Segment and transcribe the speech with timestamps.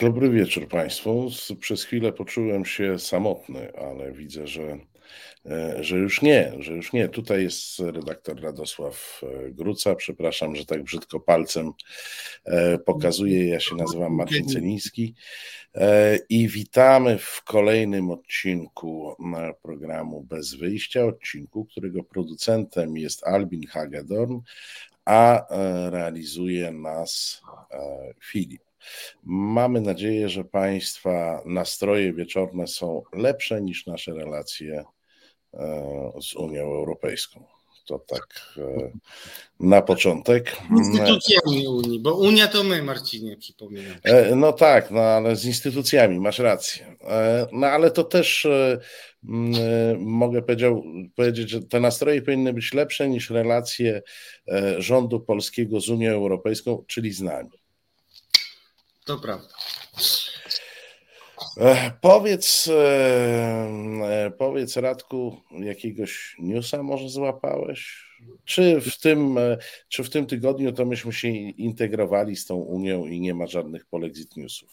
[0.00, 1.30] Dobry wieczór Państwu.
[1.60, 4.78] Przez chwilę poczułem się samotny, ale widzę, że,
[5.46, 7.08] e, że już nie, że już nie.
[7.08, 9.94] Tutaj jest redaktor Radosław e, Gruca.
[9.94, 11.72] Przepraszam, że tak brzydko palcem
[12.44, 13.48] e, pokazuję.
[13.48, 15.14] Ja się nazywam Marcin Celiński
[16.28, 19.16] i witamy w kolejnym odcinku
[19.62, 24.38] programu Bez Wyjścia, odcinku, którego producentem jest Albin Hagedorn,
[25.04, 25.46] a
[25.90, 27.42] realizuje nas
[28.24, 28.65] Filip.
[29.24, 34.84] Mamy nadzieję, że Państwa nastroje wieczorne są lepsze niż nasze relacje
[35.54, 37.44] e, z Unią Europejską.
[37.86, 38.90] To tak e,
[39.60, 40.56] na początek.
[40.70, 43.94] Instytucjami Unii, bo Unia to my, Marcinie, przypominam.
[44.04, 46.96] E, no tak, no ale z instytucjami, masz rację.
[47.52, 48.46] No ale to też
[49.98, 50.42] mogę
[51.16, 54.02] powiedzieć, że te nastroje powinny być lepsze niż relacje
[54.78, 57.65] rządu polskiego z Unią Europejską, czyli z nami.
[59.06, 59.48] To prawda.
[62.00, 68.06] Powiedz, e, powiedz Radku, jakiegoś newsa może złapałeś?
[68.44, 69.38] Czy w, tym,
[69.88, 73.86] czy w tym tygodniu to myśmy się integrowali z tą Unią i nie ma żadnych
[73.86, 74.70] polexit newsów?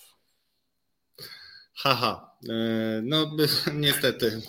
[1.76, 2.38] Haha,
[3.04, 3.38] no
[3.74, 4.42] niestety.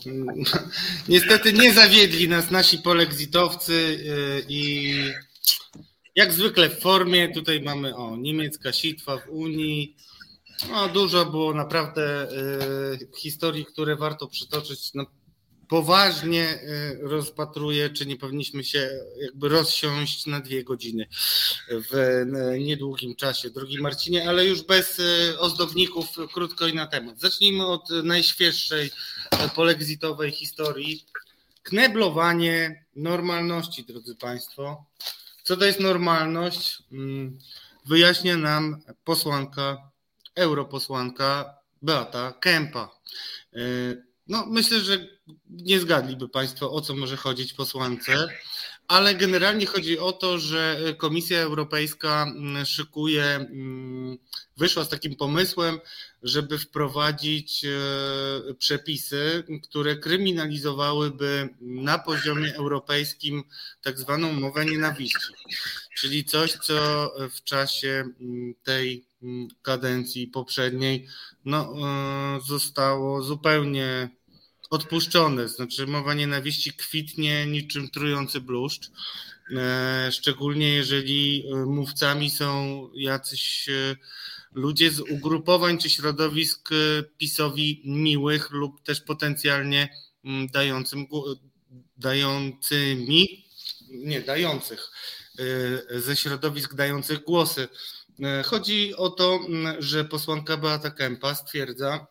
[1.08, 4.04] Niestety nie zawiedli nas nasi polexitowcy
[4.48, 4.94] i
[6.14, 9.96] jak zwykle w formie, tutaj mamy o niemiecka sitwa w Unii.
[10.70, 12.28] No, dużo było naprawdę
[13.02, 14.94] y, historii, które warto przytoczyć.
[14.94, 15.06] No,
[15.68, 18.90] poważnie y, rozpatruję, czy nie powinniśmy się
[19.20, 21.06] jakby rozsiąść na dwie godziny
[21.68, 22.24] w
[22.58, 27.20] niedługim czasie, drogi Marcinie, ale już bez y, ozdobników, krótko i na temat.
[27.20, 28.90] Zacznijmy od najświeższej
[29.54, 31.04] polexitowej historii.
[31.62, 34.84] Kneblowanie normalności, drodzy Państwo.
[35.44, 36.82] Co to jest normalność?
[36.92, 37.38] Mm,
[37.86, 39.90] wyjaśnia nam posłanka,
[40.34, 42.90] europosłanka Beata Kępa.
[43.52, 43.58] E,
[44.26, 45.06] no, myślę, że
[45.48, 48.28] nie zgadliby Państwo, o co może chodzić posłance,
[48.88, 54.18] ale generalnie chodzi o to, że Komisja Europejska mm, szykuje, mm,
[54.56, 55.80] wyszła z takim pomysłem,
[56.22, 57.68] żeby wprowadzić e,
[58.54, 63.44] przepisy, które kryminalizowałyby na poziomie europejskim
[63.82, 65.32] tak zwaną mowę nienawiści.
[65.96, 66.74] Czyli coś, co
[67.30, 69.06] w czasie mm, tej
[69.62, 71.08] kadencji poprzedniej
[71.44, 71.74] no,
[72.36, 74.08] e, zostało zupełnie
[74.74, 75.48] odpuszczone.
[75.48, 78.90] Znaczy, mowa nienawiści kwitnie niczym trujący bluszcz.
[79.56, 83.68] E, szczególnie jeżeli mówcami są jacyś
[84.54, 89.88] ludzie z ugrupowań czy środowisk e, PiSowi miłych lub też potencjalnie
[90.24, 91.06] mm, dającym,
[91.96, 93.44] dającymi,
[93.90, 94.90] nie dających,
[95.92, 97.68] e, ze środowisk dających głosy.
[98.22, 102.06] E, chodzi o to, mm, że posłanka Beata Kępa stwierdza,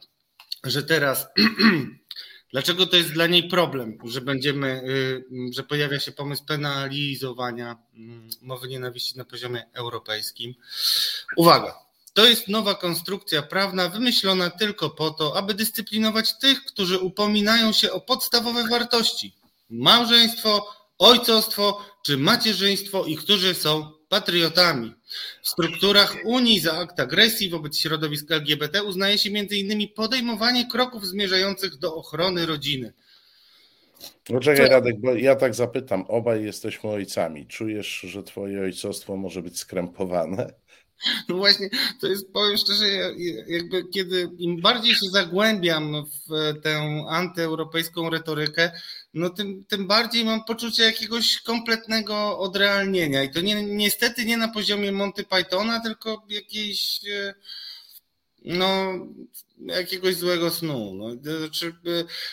[0.63, 1.27] że teraz
[2.53, 4.83] Dlaczego to jest dla niej problem, że będziemy,
[5.51, 10.55] że pojawia się pomysł penalizowania mm, mowy nienawiści na poziomie europejskim?
[11.37, 11.75] Uwaga,
[12.13, 17.91] to jest nowa konstrukcja prawna wymyślona tylko po to, aby dyscyplinować tych, którzy upominają się
[17.91, 19.35] o podstawowe wartości:
[19.69, 24.93] małżeństwo, ojcostwo czy macierzyństwo i którzy są patriotami.
[25.41, 29.89] W strukturach Unii za akt agresji wobec środowisk LGBT uznaje się m.in.
[29.95, 32.93] podejmowanie kroków zmierzających do ochrony rodziny.
[34.25, 36.05] Poczekaj, Radek, bo ja tak zapytam.
[36.07, 37.47] Obaj jesteśmy ojcami.
[37.47, 40.53] Czujesz, że twoje ojcostwo może być skrępowane?
[41.29, 41.69] No właśnie,
[42.01, 42.87] to jest, powiem szczerze,
[43.47, 48.71] jakby kiedy im bardziej się zagłębiam w tę antyeuropejską retorykę,
[49.13, 53.23] no tym, tym bardziej mam poczucie jakiegoś kompletnego odrealnienia.
[53.23, 57.33] I to nie, niestety nie na poziomie Monty Pythona, tylko jakiejś e,
[58.45, 58.93] no,
[59.57, 60.93] jakiegoś złego snu.
[60.93, 61.09] No,
[61.39, 61.75] znaczy,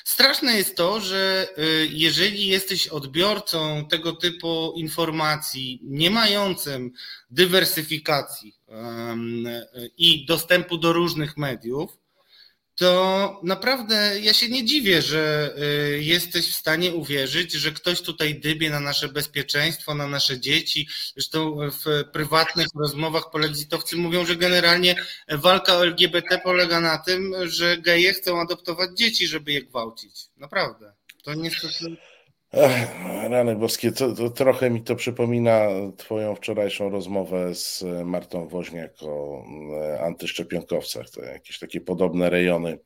[0.04, 6.92] straszne jest to, że e, jeżeli jesteś odbiorcą tego typu informacji, nie mającym
[7.30, 8.54] dywersyfikacji
[9.98, 11.98] i dostępu do różnych mediów,
[12.80, 15.54] to naprawdę ja się nie dziwię, że
[15.94, 20.88] y, jesteś w stanie uwierzyć, że ktoś tutaj dybie na nasze bezpieczeństwo, na nasze dzieci.
[21.14, 24.94] Zresztą w prywatnych rozmowach polexitowcy mówią, że generalnie
[25.28, 30.14] walka o LGBT polega na tym, że geje chcą adoptować dzieci, żeby je gwałcić.
[30.36, 30.92] Naprawdę.
[31.22, 31.96] To niestety
[32.52, 32.88] Ech,
[33.30, 39.44] rany boskie, to, to, trochę mi to przypomina Twoją wczorajszą rozmowę z Martą Woźniak o
[39.82, 41.10] e, antyszczepionkowcach.
[41.10, 42.78] To jakieś takie podobne rejony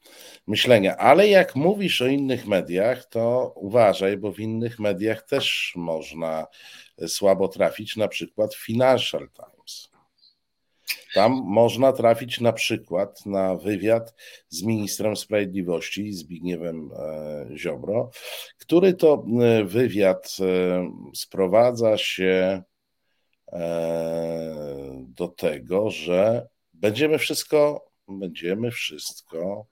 [0.46, 0.96] myślenia.
[0.96, 6.46] Ale jak mówisz o innych mediach, to uważaj, bo w innych mediach też można
[7.06, 9.53] słabo trafić, na przykład Financial Times.
[11.14, 14.14] Tam można trafić na przykład na wywiad
[14.48, 18.10] z ministrem sprawiedliwości Zbigniewem e, Ziobro,
[18.58, 20.36] który to e, wywiad
[21.14, 22.62] sprowadza się
[24.98, 29.66] do tego, że będziemy wszystko, będziemy wszystko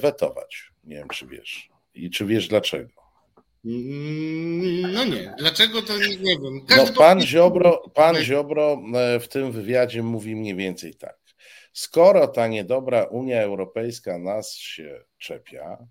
[0.00, 0.70] wetować.
[0.84, 1.70] Nie wiem, czy wiesz.
[1.94, 2.92] I czy wiesz dlaczego?
[5.04, 6.54] No nie, dlaczego to nie, nie wiem.
[6.54, 11.18] No, Każdy no, pan, Ziobro, pan Ziobro e, w tym wywiadzie mówi mniej więcej tak.
[11.72, 15.86] Skoro ta niedobra Unia Europejska nas się czepia,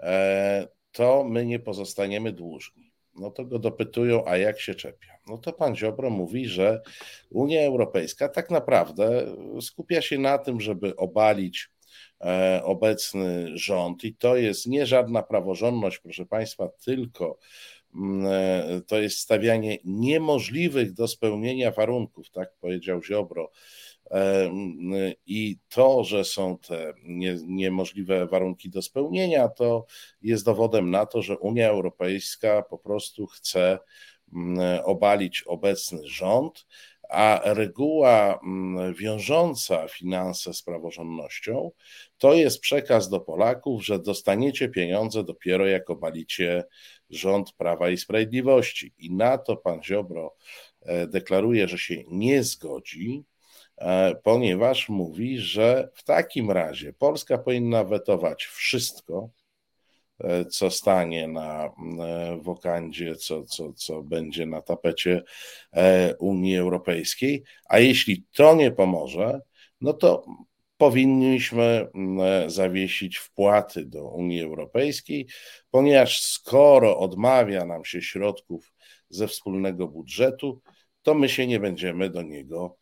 [0.00, 2.92] e, to my nie pozostaniemy dłużni.
[3.14, 5.12] No to go dopytują, a jak się czepia?
[5.26, 6.82] No to pan Ziobro mówi, że
[7.30, 11.70] Unia Europejska tak naprawdę skupia się na tym, żeby obalić
[12.20, 17.38] E, obecny rząd i to jest nie żadna praworządność, proszę Państwa, tylko
[18.86, 23.50] to jest stawianie niemożliwych do spełnienia warunków, tak powiedział Ziobro.
[24.10, 29.86] E, mm, I to, że są te nie, niemożliwe warunki do spełnienia, to
[30.22, 33.78] jest dowodem na to, że Unia Europejska po prostu chce
[34.32, 36.66] mm, obalić obecny rząd,
[37.08, 41.70] a reguła mm, wiążąca finanse z praworządnością
[42.18, 46.64] to jest przekaz do Polaków, że dostaniecie pieniądze dopiero jak obalicie
[47.10, 48.94] rząd Prawa i Sprawiedliwości.
[48.98, 50.34] I na to pan Ziobro
[50.82, 53.24] e, deklaruje, że się nie zgodzi,
[53.78, 59.30] e, ponieważ mówi, że w takim razie Polska powinna wetować wszystko,
[60.50, 61.70] co stanie na e,
[62.42, 65.22] wokandzie, co, co, co będzie na tapecie
[65.72, 69.40] e, Unii Europejskiej, a jeśli to nie pomoże,
[69.80, 70.26] no to
[70.76, 71.88] powinniśmy
[72.46, 75.26] zawiesić wpłaty do Unii Europejskiej,
[75.70, 78.72] ponieważ skoro odmawia nam się środków
[79.08, 80.60] ze wspólnego budżetu,
[81.02, 82.76] to my się nie będziemy do niego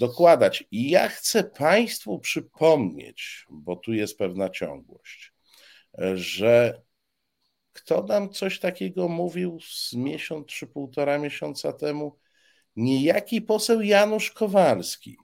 [0.00, 0.64] dokładać.
[0.70, 5.31] I ja chcę Państwu przypomnieć, bo tu jest pewna ciągłość
[6.14, 6.82] że
[7.72, 12.18] kto nam coś takiego mówił z miesiąc czy półtora miesiąca temu?
[12.76, 15.16] Niejaki poseł Janusz Kowalski,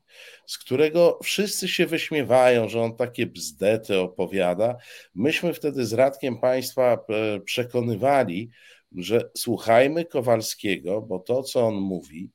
[0.46, 4.76] z którego wszyscy się wyśmiewają, że on takie bzdety opowiada.
[5.14, 8.50] Myśmy wtedy z Radkiem Państwa e, przekonywali,
[8.96, 12.30] że słuchajmy Kowalskiego, bo to, co on mówi,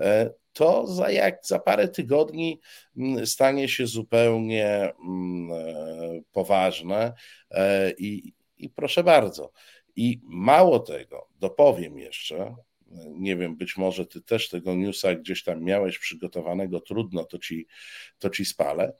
[0.00, 2.60] e, to za, jak, za parę tygodni
[2.96, 7.12] mm, stanie się zupełnie mm, e, poważne
[7.50, 9.52] e, i, i proszę bardzo.
[9.96, 12.54] I mało tego, dopowiem jeszcze,
[13.10, 17.66] nie wiem, być może ty też tego newsa gdzieś tam miałeś przygotowanego, trudno, to ci,
[18.18, 18.92] to ci spalę.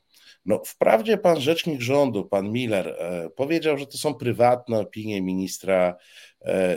[0.44, 5.96] No, wprawdzie pan rzecznik rządu, pan Miller, e, powiedział, że to są prywatne opinie ministra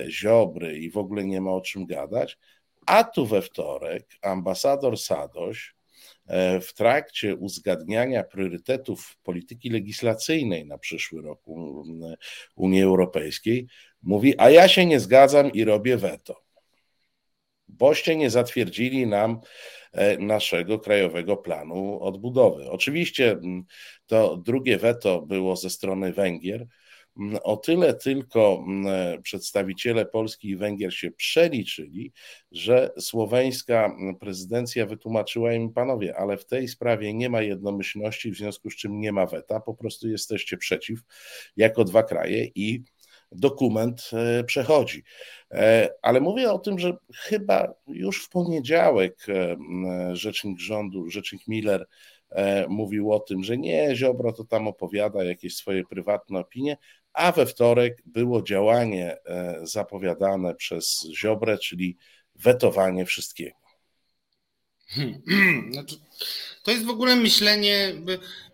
[0.10, 2.38] Ziobry i w ogóle nie ma o czym gadać,
[2.86, 5.76] a tu we wtorek ambasador Sadoś
[6.26, 11.40] e, w trakcie uzgadniania priorytetów polityki legislacyjnej na przyszły rok
[12.56, 13.68] Unii Europejskiej
[14.02, 16.44] mówi: A ja się nie zgadzam i robię weto.
[17.68, 19.40] Boście nie zatwierdzili nam
[19.92, 22.70] e, naszego krajowego planu odbudowy.
[22.70, 23.38] Oczywiście
[24.06, 26.83] to drugie weto było ze strony Węgier Mm,
[27.44, 32.12] o tyle tylko mm, przedstawiciele Polski i Węgier się przeliczyli,
[32.52, 38.70] że słoweńska prezydencja wytłumaczyła im, panowie, ale w tej sprawie nie ma jednomyślności, w związku
[38.70, 41.00] z czym nie ma weta, po prostu jesteście przeciw
[41.58, 42.84] jako dwa kraje i
[43.36, 45.04] dokument e, przechodzi.
[45.52, 49.56] E, ale mówię o tym, że chyba już w poniedziałek e,
[50.16, 51.88] rzecznik rządu, rzecznik Miller
[52.70, 56.78] mówił o tym, że nie, Ziobro to tam opowiada jakieś swoje prywatne opinie,
[57.14, 61.98] a we wtorek było działanie e, zapowiadane przez Ziobrę, czyli
[62.36, 63.64] wetowanie wszystkiego.
[65.72, 65.96] Znaczy,
[66.64, 67.94] to jest w ogóle myślenie,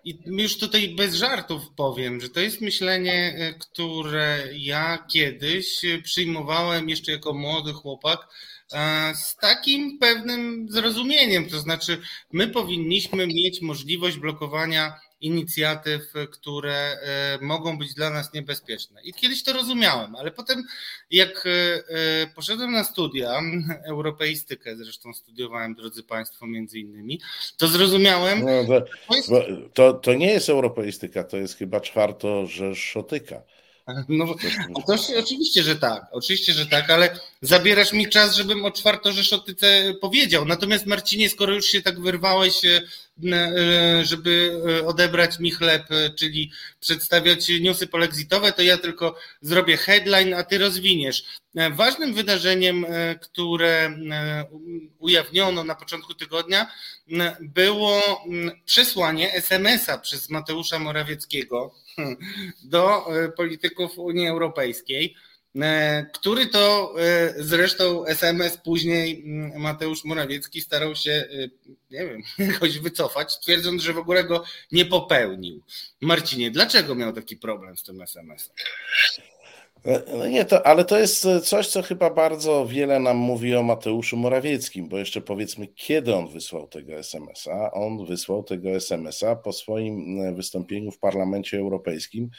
[0.04, 6.90] i już tutaj bez żartów powiem, że to jest myślenie, e, które ja kiedyś przyjmowałem
[6.90, 8.28] jeszcze jako młody chłopak
[8.74, 11.50] e, z takim pewnym zrozumieniem.
[11.50, 12.02] To znaczy,
[12.32, 19.02] my powinniśmy mieć możliwość blokowania inicjatyw, które e, mogą być dla nas niebezpieczne.
[19.04, 20.64] I kiedyś to rozumiałem, ale potem
[21.12, 23.42] jak e, e, poszedłem na studia,
[23.84, 27.22] europeistykę zresztą studiowałem, drodzy Państwo, między innymi,
[27.58, 28.46] to zrozumiałem.
[28.46, 28.82] No,
[29.28, 33.42] to, to, to, nie jest europeistyka, to jest chyba czwarto rzeszotyka.
[34.10, 34.36] No,
[34.88, 40.46] to oczywiście, że tak, oczywiście, że tak, ale zabierasz mi czas, żebym o czwartorzeszotyce powiedział.
[40.46, 42.62] Natomiast Marcinie, skoro już się tak wyrwałeś,
[44.02, 45.84] żeby e, odebrać mi chleb,
[46.20, 51.24] czyli przedstawiać newsy polexitowe, to ja tylko zrobię headline, a ty rozwiniesz.
[51.72, 52.86] Ważnym wydarzeniem,
[53.22, 53.98] które
[55.00, 56.72] ujawniono na początku tygodnia,
[57.40, 58.02] było
[58.66, 61.76] przesłanie SMS-a przez Mateusza Morawieckiego
[62.64, 63.06] do
[63.38, 65.29] polityków Unii Europejskiej, e,
[66.14, 71.50] który to e, zresztą SMS później mm, Mateusz Morawiecki starał się, e,
[71.92, 75.62] nie wiem, jakoś wycofać, twierdząc, że w ogóle go nie popełnił.
[76.02, 78.56] Marcinie, dlaczego miał taki problem z tym SMS-em?
[80.18, 84.18] No nie, to, ale to jest coś, co chyba bardzo wiele nam mówi o Mateuszu
[84.18, 87.72] Morawieckim, bo jeszcze powiedzmy, kiedy on wysłał tego SMS-a.
[87.72, 92.30] On wysłał tego SMS-a po swoim e, wystąpieniu w Parlamencie Europejskim,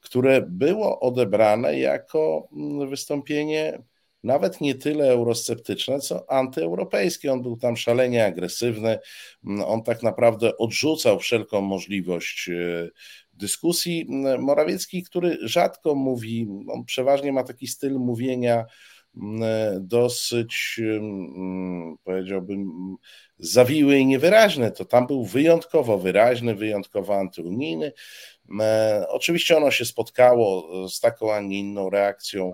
[0.00, 3.82] które było odebrane jako mm, wystąpienie
[4.22, 7.32] nawet nie tyle eurosceptyczne, co antyeuropejskie.
[7.32, 8.98] On był tam szalenie agresywny.
[9.46, 12.88] Mm, on tak naprawdę odrzucał wszelką możliwość e,
[13.38, 14.06] dyskusji.
[14.38, 18.64] Morawiecki, który rzadko mówi, on przeważnie ma taki styl mówienia
[19.80, 20.80] dosyć,
[22.04, 22.70] powiedziałbym,
[23.38, 24.70] zawiły i niewyraźny.
[24.70, 27.92] To tam był wyjątkowo wyraźny, wyjątkowo antyunijny.
[29.08, 32.52] Oczywiście ono się spotkało z taką, a nie inną reakcją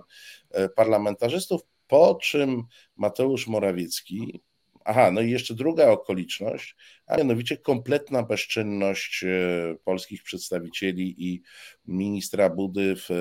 [0.51, 2.63] e, parlamentarzystów, po czym
[2.95, 4.41] Mateusz Morawiecki
[4.87, 6.75] Aha, no i jeszcze druga okoliczność,
[7.07, 11.41] a mianowicie kompletna bezczynność e, polskich przedstawicieli i
[11.85, 13.15] ministra Budy w e,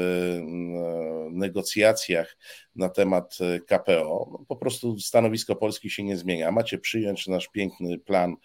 [1.31, 2.37] negocjacjach
[2.77, 4.29] na temat e, KPO.
[4.33, 6.53] No, po prostu stanowisko Polski się nie zmienia.
[6.53, 8.37] Macie przyjąć nasz piękny plan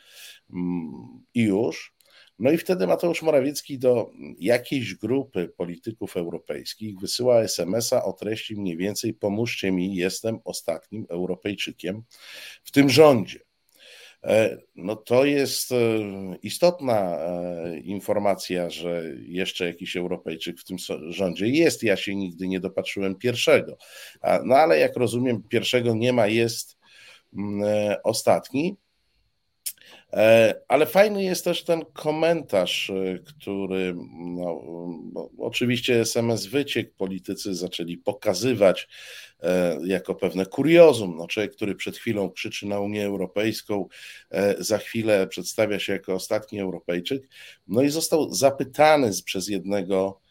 [0.53, 1.98] mm, i już.
[2.39, 8.77] No i wtedy Mateusz Morawiecki do jakiejś grupy polityków europejskich wysyła SMS-a o treści mniej
[8.77, 12.03] więcej pomóżcie mi, jestem ostatnim Europejczykiem
[12.63, 13.39] w tym rządzie.
[14.23, 15.75] E, no to jest e,
[16.43, 20.77] istotna e, informacja, że jeszcze jakiś Europejczyk w tym
[21.09, 21.83] rządzie jest.
[21.83, 23.77] Ja się nigdy nie dopatrzyłem pierwszego.
[24.43, 26.77] No ale jak rozumiem, pierwszego nie ma, jest
[27.37, 27.63] mm,
[28.03, 28.77] ostatni.
[30.13, 34.61] E, ale fajny jest też ten komentarz, e, który no,
[35.37, 38.87] oczywiście SMS wyciek, politycy zaczęli pokazywać
[39.43, 41.15] e, jako pewne kuriozum.
[41.17, 43.87] No, człowiek, który przed chwilą krzyczy na Unię Europejską,
[44.59, 47.29] za chwilę przedstawia się jako ostatni Europejczyk.
[47.67, 50.21] No i został zapytany przez jednego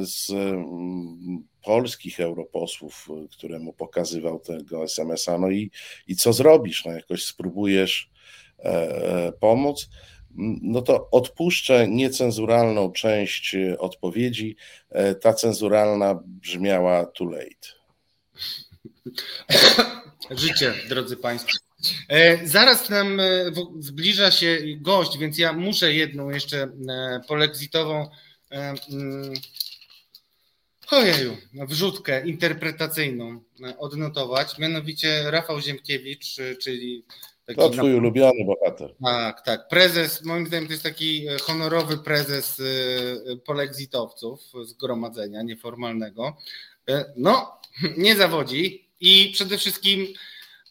[0.00, 5.70] z mm, polskich europosłów, któremu pokazywał tego SMS-a, no i,
[6.06, 6.84] i co zrobisz?
[6.84, 8.12] No jakoś spróbujesz
[9.40, 9.88] pomóc,
[10.62, 14.56] no to odpuszczę niecenzuralną część odpowiedzi.
[14.90, 17.68] E, ta cenzuralna brzmiała too late.
[20.30, 21.52] Życie, drodzy Państwo.
[22.44, 23.20] Zaraz nam
[23.78, 26.68] zbliża się gość, więc ja muszę jedną jeszcze
[27.28, 28.10] polexitową
[28.50, 29.34] mm,
[30.90, 33.42] ojeju, wrzutkę interpretacyjną
[33.78, 34.58] odnotować.
[34.58, 37.04] Mianowicie Rafał Ziemkiewicz, czyli
[37.46, 37.96] Taki to twój na...
[37.96, 38.94] ulubiony bohater.
[39.04, 39.68] Tak, tak.
[39.68, 42.62] Prezes, moim zdaniem to jest taki e, honorowy prezes e,
[43.32, 46.36] e, polexitowców zgromadzenia nieformalnego.
[47.16, 47.60] No,
[48.04, 50.06] nie zawodzi i przede wszystkim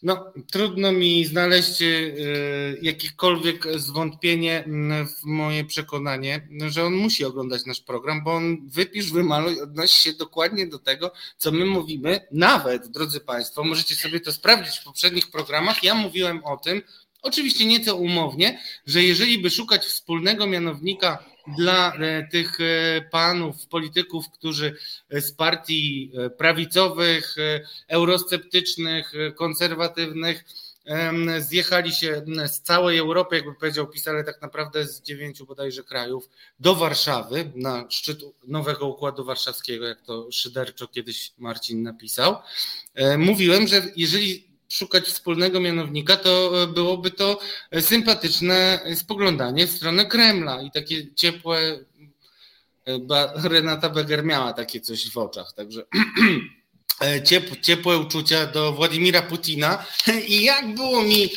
[0.02, 7.66] no, trudno mi znaleźć y, jakiekolwiek zwątpienie mm, w moje przekonanie, że on musi oglądać
[7.66, 12.20] nasz program, bo on wypisz, wymaluj, odnosi się dokładnie do tego, co my mówimy.
[12.32, 15.82] Nawet, drodzy Państwo, możecie sobie to sprawdzić w poprzednich programach.
[15.82, 16.82] Ja mówiłem o tym,
[17.22, 24.30] oczywiście nieco umownie, że jeżeli by szukać wspólnego mianownika dla e, tych e, panów, polityków,
[24.30, 24.76] którzy
[25.10, 27.36] e, z partii prawicowych,
[27.88, 30.44] eurosceptycznych, konserwatywnych
[31.38, 36.28] zjechali się z całej Europy, jakby powiedział pisale tak naprawdę z dziewięciu bodajże krajów,
[36.60, 42.36] do Warszawy, na szczyt nowego Układu Warszawskiego, jak to szyderczo kiedyś Marcin napisał.
[43.18, 47.40] Mówiłem, że jeżeli szukać wspólnego mianownika, to e, byłoby to
[47.80, 51.78] sympatyczne spoglądanie w stronę Kremla i takie ciepłe.
[52.86, 52.98] E,
[53.48, 55.84] Renata Beger miała takie coś w oczach, także
[57.00, 57.22] e,
[57.62, 59.84] ciepłe uczucia do Władimira Putina.
[60.28, 61.30] I jak było mi,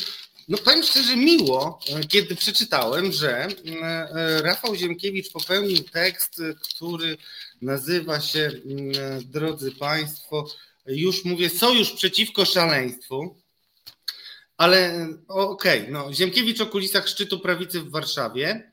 [0.48, 3.48] no powiem szczerze, miło, kiedy przeczytałem, że
[4.42, 7.16] Rafał Ziemkiewicz popełnił tekst, który
[7.62, 8.50] nazywa się,
[9.24, 10.46] drodzy Państwo,
[10.86, 13.36] już mówię, sojusz przeciwko szaleństwu,
[14.56, 18.72] ale okej, okay, no, Ziemkiewicz o kulisach szczytu prawicy w Warszawie.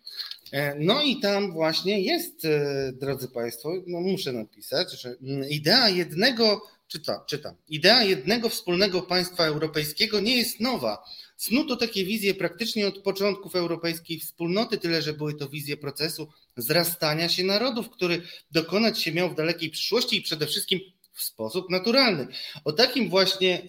[0.80, 2.48] No i tam właśnie jest,
[2.94, 9.46] drodzy Państwo, no muszę napisać, że mm, idea jednego, czytam, czytam, idea jednego wspólnego państwa
[9.46, 11.04] europejskiego nie jest nowa.
[11.38, 16.28] Snuto takie wizje praktycznie od początków europejskiej wspólnoty, tyle że były to wizje procesu
[16.58, 20.80] zrastania się narodów, który dokonać się miał w dalekiej przyszłości i przede wszystkim
[21.14, 22.28] w sposób naturalny.
[22.66, 23.66] O takim właśnie e,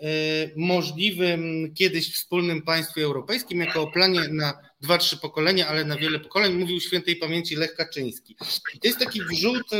[0.57, 6.21] możliwym kiedyś wspólnym państwie europejskim, jako o planie na dwa, trzy pokolenia, ale na wiele
[6.21, 8.37] pokoleń, mówił świętej pamięci Lech Kaczyński.
[8.75, 9.77] I to jest taki wrzut e,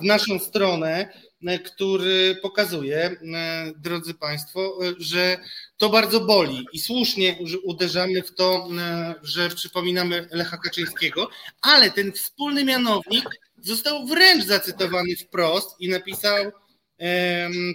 [0.00, 1.12] w naszą stronę,
[1.46, 3.16] e, który pokazuje,
[3.76, 5.38] drodzy Państwo, że
[5.76, 8.68] to bardzo boli i słusznie uderzamy w to,
[9.22, 11.30] że przypominamy Lecha Kaczyńskiego,
[11.62, 13.24] ale ten wspólny mianownik
[13.62, 16.52] został wręcz zacytowany wprost i napisał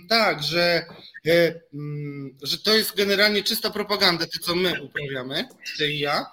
[0.09, 0.85] tak, że,
[1.27, 5.47] e, mm, że to jest generalnie czysta propaganda, to co my uprawiamy,
[5.77, 6.25] ty i ja,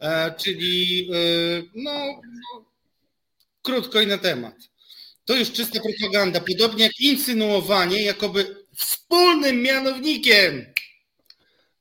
[0.00, 2.20] e, czyli e, no,
[3.62, 4.54] krótko i na temat.
[5.24, 10.66] To już czysta propaganda, podobnie jak insynuowanie, jakoby wspólnym mianownikiem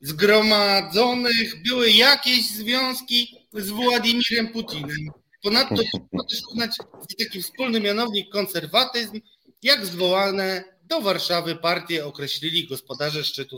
[0.01, 5.11] zgromadzonych były jakieś związki z Władimirem Putinem.
[5.43, 6.71] Ponadto trzeba też uznać
[7.19, 9.21] taki wspólny mianownik konserwatyzm,
[9.63, 13.57] jak zwołane do Warszawy partie określili gospodarze szczytu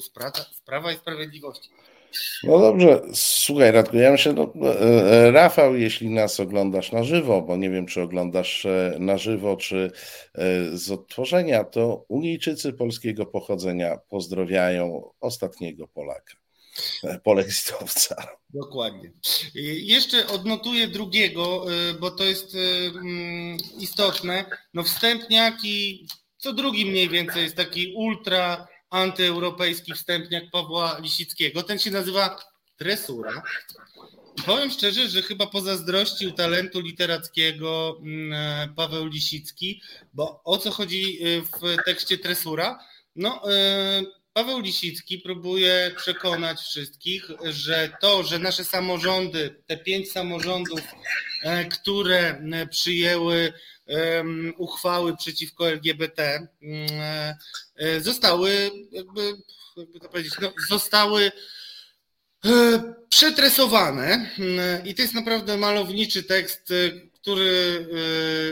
[0.65, 1.69] Prawa i Sprawiedliwości.
[2.43, 7.41] No dobrze, słuchaj Radku, ja myślę, no, e, e, Rafał, jeśli nas oglądasz na żywo,
[7.41, 9.91] bo nie wiem, czy oglądasz e, na żywo, czy
[10.73, 16.38] z odtworzenia, to Unijczycy polskiego pochodzenia pozdrawiają ostatniego Polaka.
[17.23, 18.27] polexitowca.
[18.49, 19.11] Dokładnie.
[19.75, 24.45] Jeszcze odnotuję drugiego, y, bo to jest y, mm, istotne.
[24.73, 26.07] No wstępniak i
[26.37, 31.63] co drugi mniej więcej jest taki ultra antyeuropejski wstępniak Pawła Lisickiego.
[31.63, 32.39] Ten się nazywa
[32.77, 33.41] Tresura.
[34.45, 39.81] Powiem szczerze, że chyba pozazdrościł talentu literackiego mm, e, Paweł Lisicki,
[40.13, 42.79] bo o co chodzi y, w tekście Tresura?
[43.15, 43.41] No,
[44.33, 50.81] Paweł Lisicki próbuje przekonać wszystkich, że to, że nasze samorządy, te pięć samorządów,
[51.43, 53.53] e, które e, przyjęły
[54.57, 56.87] uchwały przeciwko LGBT, mm,
[57.75, 59.33] e, zostały, jakby,
[59.77, 61.31] jakby to powiedzieć, no, zostały
[63.09, 64.29] przetresowane.
[64.85, 66.73] I to jest naprawdę malowniczy tekst,
[67.29, 67.87] który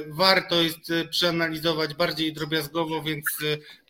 [0.07, 3.25] warto jest przeanalizować bardziej drobiazgowo, więc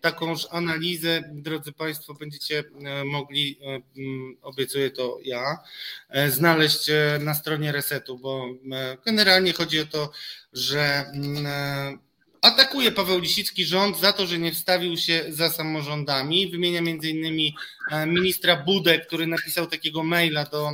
[0.01, 3.81] takąż analizę, drodzy Państwo, będziecie e, mogli, e,
[4.41, 5.57] obiecuję to ja,
[6.09, 8.45] e, znaleźć na stronie Resetu, bo
[9.05, 10.11] generalnie chodzi o to,
[10.53, 11.11] że
[12.47, 16.47] atakuje Paweł Lisicki rząd za to, że nie wstawił się za samorządami.
[16.47, 17.55] Wymienia między innymi
[18.05, 20.69] ministra Budę, który napisał takiego maila do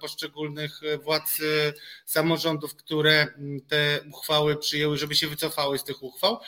[0.00, 1.38] poszczególnych władz
[2.06, 3.26] samorządów, które
[3.68, 6.38] te uchwały przyjęły, żeby się wycofały z tych uchwał.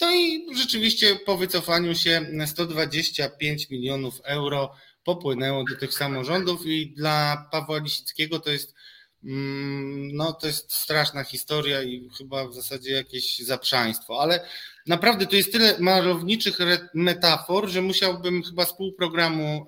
[0.00, 7.48] No i rzeczywiście po wycofaniu się 125 milionów euro popłynęło do tych samorządów i dla
[7.50, 8.74] Pawła Lisickiego to jest
[10.12, 14.46] no to jest straszna historia i chyba w zasadzie jakieś zaprzaństwo, ale
[14.86, 16.58] naprawdę to jest tyle malowniczych
[16.94, 19.66] metafor, że musiałbym chyba z pół programu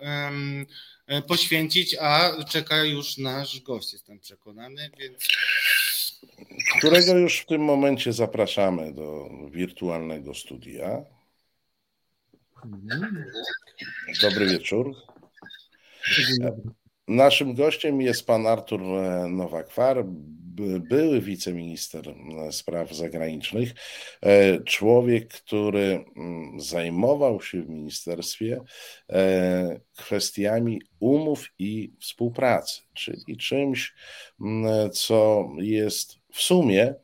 [1.27, 5.29] poświęcić, a czeka już nasz gość, jestem przekonany, więc
[6.79, 11.05] którego już w tym momencie zapraszamy do wirtualnego studia.
[14.23, 14.97] Dobry wieczór.
[17.09, 18.81] Naszym gościem jest pan Artur
[19.29, 20.05] Nowakwar,
[20.81, 22.15] były wiceminister
[22.51, 23.73] spraw zagranicznych,
[24.65, 26.05] człowiek, który
[26.59, 28.61] zajmował się w ministerstwie
[29.11, 33.95] e, kwestiami umów i współpracy, czyli czymś,
[34.93, 36.95] co jest w sumie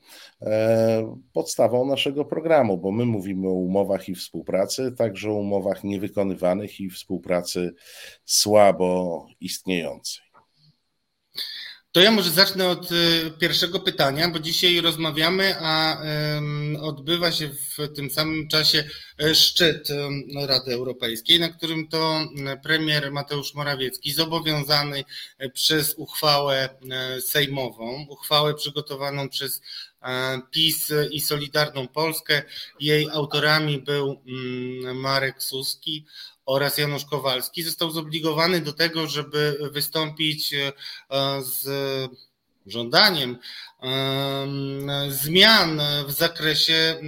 [0.42, 6.80] e, podstawą naszego programu, bo my mówimy o umowach i współpracy, także o umowach niewykonywanych
[6.80, 7.74] i współpracy
[8.24, 10.29] słabo istniejącej.
[11.92, 16.02] To ja może zacznę od y, pierwszego pytania, bo dzisiaj rozmawiamy, a
[16.80, 18.84] odbywa się w tym samym czasie
[19.18, 19.88] e, szczyt
[20.46, 22.20] Rady Europejskiej, na którym to
[22.62, 25.04] premier Mateusz Morawiecki zobowiązany
[25.38, 29.60] e, przez uchwałę e, sejmową, uchwałę przygotowaną przez
[30.50, 32.42] PiS i Solidarną Polskę.
[32.80, 34.20] Jej autorami był
[34.94, 36.04] Marek Suski,
[36.46, 40.72] oraz Janusz Kowalski został zobligowany do tego, żeby wystąpić e,
[41.42, 41.66] z
[42.66, 43.38] żądaniem
[45.08, 47.00] zmian w zakresie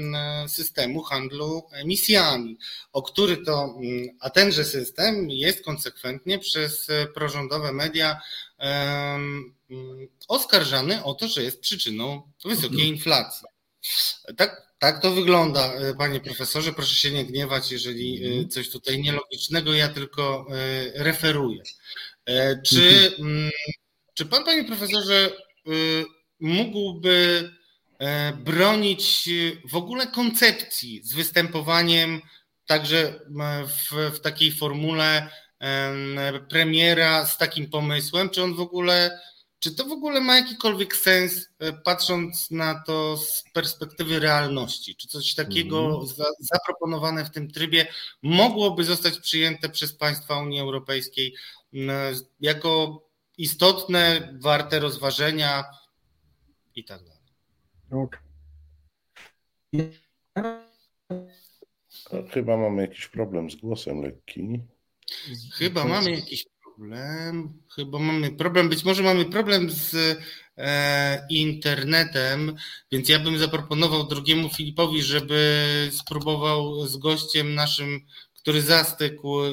[0.48, 2.58] systemu handlu emisjami,
[2.92, 3.74] o który to,
[4.20, 8.20] a tenże system jest konsekwentnie przez prorządowe media
[10.28, 12.88] oskarżany o to, że jest przyczyną wysokiej mhm.
[12.88, 13.46] inflacji.
[14.36, 16.72] Tak, tak to wygląda, panie profesorze.
[16.72, 18.48] Proszę się nie gniewać, jeżeli mhm.
[18.48, 21.62] coś tutaj nielogicznego, ja tylko e, referuję.
[22.26, 23.50] E, czy, mhm.
[24.14, 25.30] czy pan, panie profesorze,
[26.40, 27.50] mógłby
[27.98, 29.28] e, bronić
[29.70, 32.20] w ogóle koncepcji z występowaniem
[32.66, 33.20] także
[33.66, 35.28] w, w takiej formule
[36.48, 38.30] premiera z takim pomysłem?
[38.30, 39.20] Czy on w ogóle,
[39.62, 44.96] czy to w ogóle ma jakikolwiek sens, e, patrząc na to z perspektywy realności?
[44.96, 46.06] Czy coś takiego mm.
[46.06, 47.86] za, zaproponowane w tym trybie
[48.22, 51.34] mogłoby zostać przyjęte przez państwa Unii Europejskiej
[52.40, 53.02] jako
[53.38, 55.64] istotne, warte rozważenia
[56.74, 57.22] i tak dalej?
[62.30, 64.60] Chyba mamy jakiś problem z głosem lekki.
[65.52, 66.51] Chyba mamy jakiś
[66.82, 67.62] problem.
[67.74, 68.68] Chyba mamy problem.
[68.68, 70.18] Być może mamy problem z
[70.58, 72.56] e, internetem,
[72.92, 78.00] więc ja bym zaproponował drugiemu Filipowi, żeby spróbował z gościem naszym,
[78.34, 79.50] który zastykł, e,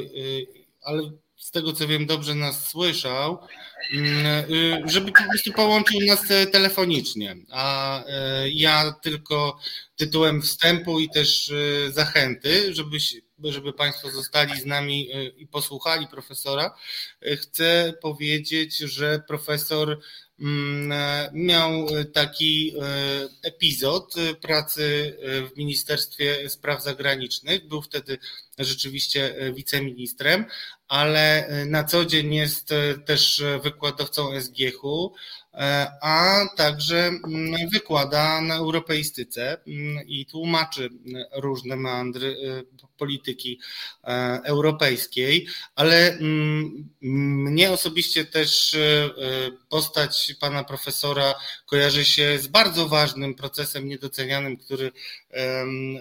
[0.84, 3.40] ale z tego co wiem, dobrze nas słyszał,
[3.94, 7.36] mm, e, żeby po prostu połączył nas telefonicznie.
[7.52, 9.60] A e, ja tylko
[9.96, 16.08] tytułem wstępu i też e, zachęty, żebyś żeby Państwo zostali z nami e, i posłuchali
[16.08, 16.76] profesora,
[17.22, 20.00] e, chcę powiedzieć, że profesor
[20.40, 22.74] mm, e, miał taki
[23.44, 25.18] epizod pracy
[25.54, 27.68] w Ministerstwie Spraw Zagranicznych.
[27.68, 28.18] Był wtedy
[28.58, 30.46] rzeczywiście wiceministrem,
[30.88, 32.70] ale na co dzień jest
[33.06, 35.14] też wykładowcą SGH-u
[36.02, 40.90] a także mm, wykłada na europeistyce mm, i tłumaczy
[41.34, 42.38] różne meandry
[43.00, 43.60] polityki
[44.04, 48.78] e, europejskiej, ale mm, mnie osobiście też
[49.70, 51.36] postać pana profesora
[51.66, 54.92] kojarzy się z bardzo ważnym procesem niedocenianym, który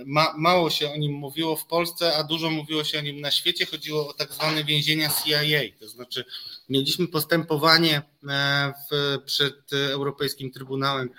[0.06, 3.30] ma, mało się o nim mówiło w Polsce, a dużo mówiło się o nim na
[3.30, 3.66] świecie.
[3.66, 6.24] Chodziło o tak zwane więzienia CIA, to znaczy
[6.68, 11.11] Mieliśmy postępowanie e, w, przed Europejskim Trybunałem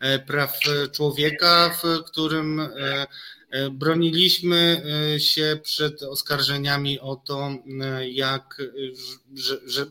[0.00, 0.58] e, Praw
[0.92, 3.06] Człowieka, w którym e,
[3.70, 4.82] broniliśmy
[5.18, 7.50] się przed oskarżeniami o to,
[8.10, 8.62] jak,
[9.34, 9.86] że, że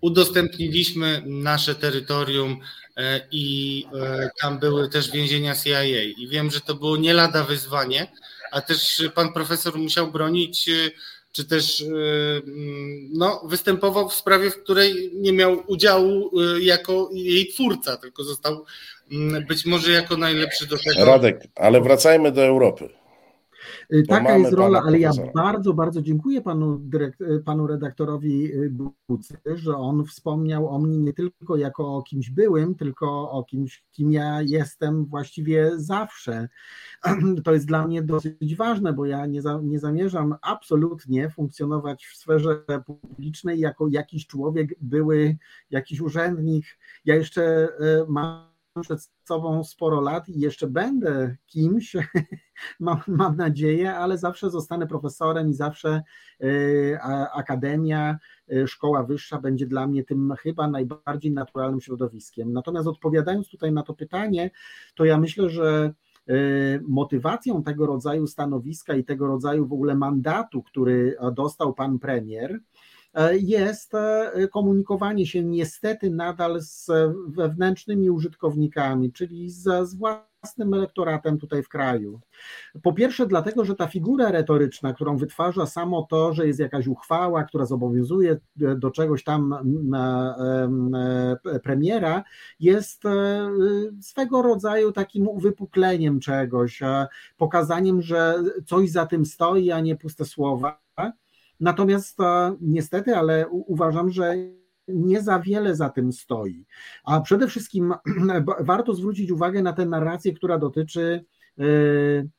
[0.00, 2.60] udostępniliśmy nasze terytorium
[3.30, 3.84] i
[4.40, 5.84] tam były też więzienia CIA.
[5.84, 8.12] I wiem, że to było nie lada wyzwanie,
[8.52, 10.70] a też pan profesor musiał bronić
[11.32, 12.42] czy też mm,
[13.12, 16.30] no, występował w sprawie, w której nie miał udziału
[16.60, 18.64] jako jej twórca, tylko został
[19.48, 21.04] być może jako najlepszy do tego.
[21.04, 22.88] Radek, ale wracajmy do Europy.
[23.92, 28.50] Y, taka jest rola, ale ja bardzo, bardzo dziękuję panu, dyrekt, panu redaktorowi
[29.08, 33.84] Bucy, że on wspomniał o mnie nie tylko jako o kimś byłym, tylko o kimś,
[33.90, 36.48] kim ja jestem właściwie zawsze.
[37.44, 42.16] To jest dla mnie dosyć ważne, bo ja nie, za, nie zamierzam absolutnie funkcjonować w
[42.16, 45.36] sferze publicznej jako jakiś człowiek, były
[45.70, 46.64] jakiś urzędnik.
[47.04, 47.68] Ja jeszcze
[48.08, 51.96] mam przed sobą sporo lat i jeszcze będę kimś,
[52.80, 56.02] mam, mam nadzieję, ale zawsze zostanę profesorem i zawsze
[56.42, 56.98] y,
[57.32, 58.18] akademia,
[58.52, 62.52] y, szkoła wyższa będzie dla mnie tym chyba najbardziej naturalnym środowiskiem.
[62.52, 64.50] Natomiast odpowiadając tutaj na to pytanie,
[64.94, 65.94] to ja myślę, że
[66.30, 72.60] y, motywacją tego rodzaju stanowiska i tego rodzaju w ogóle mandatu, który dostał pan premier,
[73.32, 76.90] jest e, komunikowanie się niestety nadal z
[77.28, 82.20] wewnętrznymi użytkownikami, czyli z, własnym elektoratem tutaj w kraju.
[82.82, 87.44] Po pierwsze, dlatego, że ta figura retoryczna, którą wytwarza samo to, że jest jakaś uchwała,
[87.44, 89.52] która zobowiązuje do czegoś tam
[89.94, 92.24] e, premiera,
[92.60, 93.02] jest
[94.00, 96.80] swego rodzaju takim uwypukleniem czegoś,
[97.36, 98.34] pokazaniem, że
[98.66, 100.81] coś za tym stoi, a nie puste słowa.
[101.62, 102.18] Natomiast
[102.60, 104.34] niestety, ale uważam, że
[104.88, 106.66] nie za wiele za tym stoi.
[107.04, 107.94] A przede wszystkim
[108.60, 111.24] warto zwrócić uwagę na tę narrację, która dotyczy
[111.58, 111.64] e,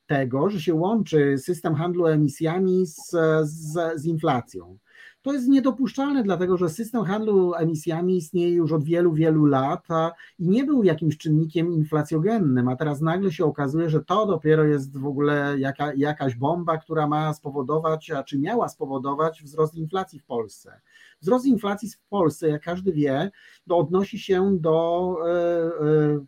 [0.06, 3.10] tego, że się łączy system handlu emisjami z,
[3.42, 4.78] z, z inflacją.
[5.24, 10.12] To jest niedopuszczalne, dlatego że system handlu emisjami istnieje już od wielu, wielu lat a,
[10.38, 14.98] i nie był jakimś czynnikiem inflacjogennym, a teraz nagle się okazuje, że to dopiero jest
[14.98, 20.24] w ogóle jaka, jakaś bomba, która ma spowodować, a czy miała spowodować wzrost inflacji w
[20.24, 20.80] Polsce.
[21.20, 23.30] Wzrost inflacji w Polsce, jak każdy wie,
[23.68, 25.16] odnosi się do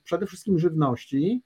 [0.04, 1.42] przede wszystkim żywności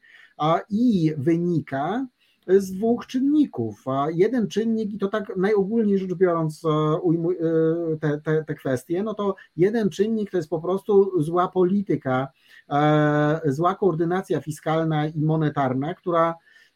[0.70, 2.06] i wynika
[2.46, 3.84] z dwóch czynników.
[4.12, 9.34] Jeden czynnik, i to tak najogólniej rzecz biorąc e, te, te, te kwestie, no to
[9.56, 12.28] jeden czynnik to jest po prostu zła polityka,
[12.70, 16.34] e, zła koordynacja fiskalna i monetarna, która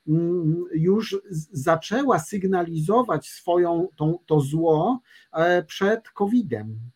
[0.09, 1.17] mm, już
[1.53, 5.01] zaczęła sygnalizować swoją tą, to zło
[5.33, 6.94] e, przed COVID-em.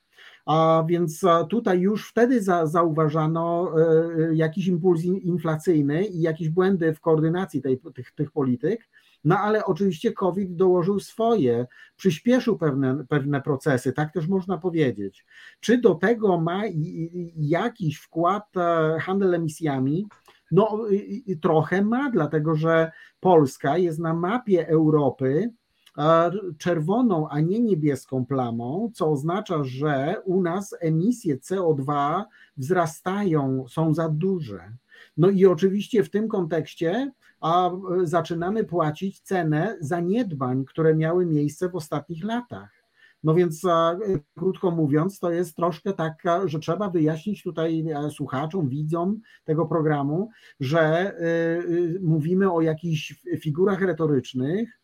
[0.48, 7.00] A więc tutaj już wtedy za, zauważano e, jakiś impuls inflacyjny i jakieś błędy w
[7.00, 8.88] koordynacji tej, tych, tych polityk.
[9.24, 15.26] No ale oczywiście COVID dołożył swoje, przyspieszył pewne, pewne procesy, tak też można powiedzieć.
[15.61, 16.62] Czy do tego ma
[17.37, 20.06] jakiś wkład e, handel emisjami?
[20.50, 20.78] No
[21.42, 25.50] trochę ma, dlatego że Polska jest na mapie Europy
[26.59, 32.22] czerwoną, a nie niebieską plamą, co oznacza, że u nas emisje CO2
[32.57, 34.72] wzrastają, są za duże.
[35.16, 37.70] No i oczywiście w tym kontekście a
[38.03, 42.79] zaczynamy płacić cenę zaniedbań, które miały miejsce w ostatnich latach.
[43.24, 43.62] No więc
[44.37, 50.31] krótko mówiąc, to jest troszkę tak, że trzeba wyjaśnić tutaj e, słuchaczom, widzom tego programu,
[50.61, 51.62] że e, e,
[52.03, 54.77] mówimy o jakichś figurach retorycznych,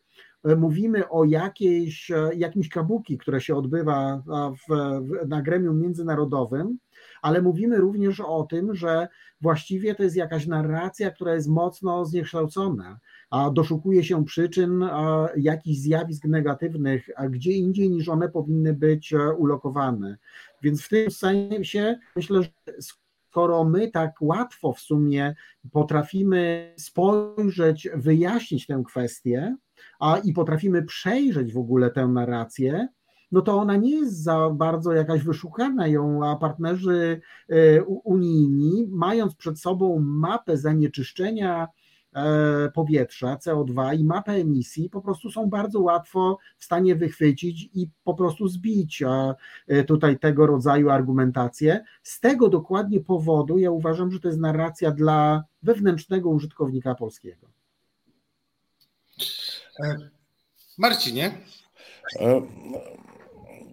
[0.56, 6.78] mówimy o jakiejś, jakimś kabuki, które się odbywa w, w, na gremium międzynarodowym,
[7.22, 9.08] ale mówimy również o tym, że
[9.40, 14.84] właściwie to jest jakaś narracja, która jest mocno zniekształcona, a doszukuje się przyczyn
[15.36, 20.16] jakichś zjawisk negatywnych, gdzie indziej niż one powinny być e, ulokowane.
[20.62, 22.48] Więc w tym sensie myślę, że
[23.34, 25.34] skoro my tak łatwo w sumie
[25.72, 29.56] potrafimy spojrzeć, wyjaśnić tę kwestię,
[30.00, 32.88] a i potrafimy przejrzeć w ogóle tę narrację,
[33.34, 39.34] no to ona nie jest za bardzo jakaś wyszukana ją, a partnerzy e, unijni, mając
[39.34, 41.68] przed sobą mapę zanieczyszczenia
[42.12, 47.88] e, powietrza, CO2 i mapę emisji, po prostu są bardzo łatwo w stanie wychwycić i
[48.04, 51.84] po prostu zbić e, tutaj tego rodzaju argumentacje.
[52.02, 57.46] Z tego dokładnie powodu ja uważam, że to jest narracja dla wewnętrznego użytkownika polskiego.
[60.78, 61.38] Marcinie?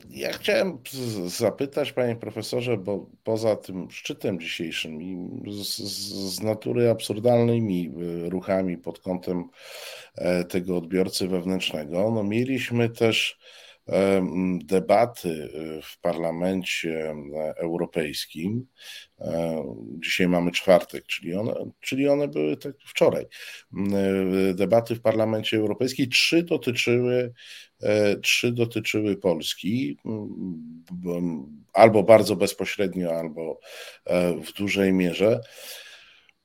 [0.10, 0.78] Ja chciałem
[1.26, 5.32] zapytać, panie profesorze, bo poza tym szczytem dzisiejszym i
[5.64, 5.78] z,
[6.36, 7.92] z natury absurdalnymi
[8.26, 9.50] y, ruchami pod kątem
[10.16, 13.40] e, tego odbiorcy wewnętrznego, no mieliśmy też
[14.64, 17.16] debaty y, w Parlamencie
[17.56, 18.68] Europejskim.
[19.20, 19.64] E,
[20.00, 23.26] dzisiaj mamy czwartek, czyli one, czyli one były tak wczoraj.
[24.50, 26.10] Y, debaty w Parlamencie Europejskim.
[26.10, 27.34] Trzy dotyczyły,
[27.82, 29.98] e, trzy dotyczyły Polski,
[31.74, 33.60] albo bardzo bezpośrednio, albo
[34.06, 35.40] e, w dużej mierze.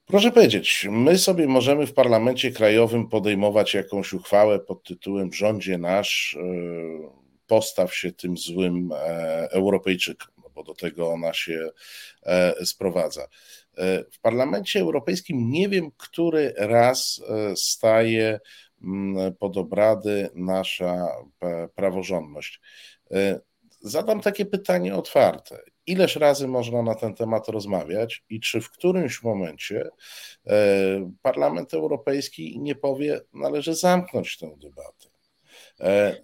[0.07, 6.39] Proszę powiedzieć, my sobie możemy w parlamencie krajowym podejmować jakąś uchwałę pod tytułem Rządzie nasz,
[7.47, 8.97] postaw się tym złym e,
[9.51, 11.71] Europejczykom, no bo do tego ona się
[12.23, 13.23] e, sprowadza.
[13.23, 17.21] E, w Parlamencie Europejskim nie wiem, który raz
[17.57, 18.41] staje
[18.83, 21.07] mm, pod obrady nasza
[21.75, 22.61] praworządność.
[23.81, 25.63] Zadam takie pytanie otwarte.
[25.87, 29.89] Ileż razy można na ten temat rozmawiać i czy w którymś momencie
[31.23, 35.09] Parlament Europejski nie powie, należy zamknąć tę debatę?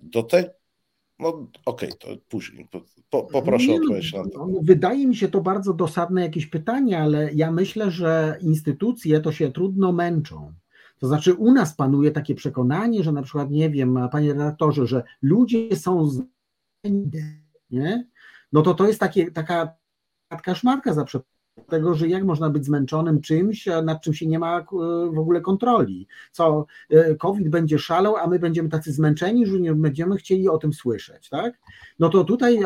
[0.02, 0.54] Do, te,
[1.18, 2.68] no okej, okay, to później.
[3.10, 4.46] Po, poproszę o no, odpowiedź na to.
[4.46, 9.32] No, wydaje mi się to bardzo dosadne jakieś pytanie, ale ja myślę, że instytucje to
[9.32, 10.52] się trudno męczą.
[10.98, 15.04] To znaczy u nas panuje takie przekonanie, że na przykład, nie wiem, panie redaktorze, że
[15.22, 16.10] ludzie są
[17.70, 18.08] nie?
[18.52, 21.04] No to to jest takie, taka szmarka za
[21.68, 24.64] tego, że jak można być zmęczonym czymś, nad czym się nie ma e,
[25.12, 26.06] w ogóle kontroli.
[26.32, 30.58] Co e, COVID będzie szalał, a my będziemy tacy zmęczeni, że nie będziemy chcieli o
[30.58, 31.58] tym słyszeć, tak?
[31.98, 32.60] No to tutaj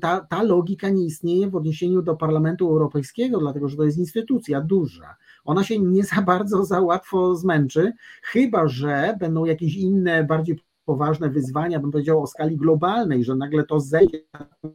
[0.00, 4.60] ta, ta logika nie istnieje w odniesieniu do Parlamentu Europejskiego, dlatego że to jest instytucja
[4.60, 5.16] duża.
[5.44, 11.30] Ona się nie za bardzo, za łatwo zmęczy, chyba że będą jakieś inne, bardziej poważne
[11.30, 14.18] wyzwania, bym powiedział o skali globalnej, że nagle to zejdzie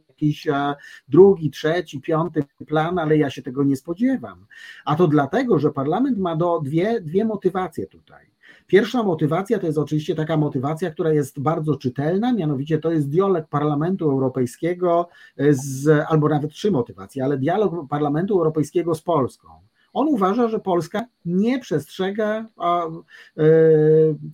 [0.08, 0.74] jakiś e,
[1.08, 4.46] drugi, trzeci, piąty plan, ale ja się tego nie spodziewam.
[4.84, 8.26] A to dlatego, że parlament ma do dwie, dwie motywacje tutaj.
[8.66, 13.48] Pierwsza motywacja to jest oczywiście taka motywacja, która jest bardzo czytelna, mianowicie to jest dialog
[13.48, 15.08] Parlamentu Europejskiego
[15.50, 19.48] z, albo nawet trzy motywacje, ale dialog Parlamentu Europejskiego z Polską
[19.92, 22.88] On uważa, że Polska nie przestrzega, e,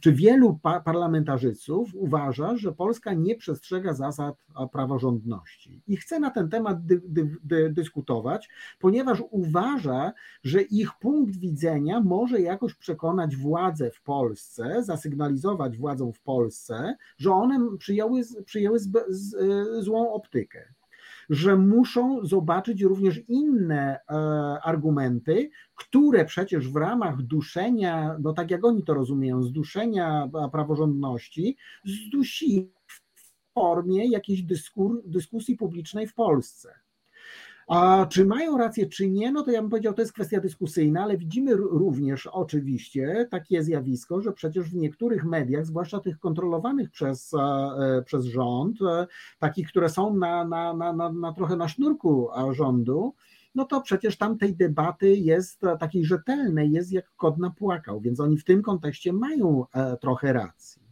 [0.01, 4.37] czy wielu parlamentarzystów uważa, że Polska nie przestrzega zasad
[4.73, 5.83] praworządności.
[5.87, 10.13] I chce na ten temat dy, dy, dy, dyskutować, ponieważ uważa,
[10.45, 17.33] że ich punkt widzenia może jakoś przekonać władze w Polsce, zasygnalizować władzom w Polsce, że
[17.33, 19.35] one przyjęły, przyjęły z, z,
[19.85, 20.74] złą optykę
[21.31, 24.15] że muszą zobaczyć również inne e,
[24.63, 32.73] argumenty, które przecież w ramach duszenia, no tak jak oni to rozumieją, zduszenia praworządności, zdusi
[32.87, 33.01] w
[33.55, 36.84] formie jakiejś dyskur, dyskusji publicznej w Polsce.
[37.69, 41.03] A czy mają rację, czy nie, no to ja bym powiedział, to jest kwestia dyskusyjna,
[41.03, 47.35] ale widzimy również oczywiście takie zjawisko, że przecież w niektórych mediach, zwłaszcza tych kontrolowanych przez,
[47.35, 49.07] e, przez rząd, e,
[49.39, 53.15] takich, które są na, na, na, na, na trochę na sznurku rządu,
[53.55, 58.21] no to przecież tam tej debaty jest e, takiej rzetelnej, jest jak kod napłakał, więc
[58.21, 59.65] oni w tym kontekście mają
[60.01, 60.84] trochę racji.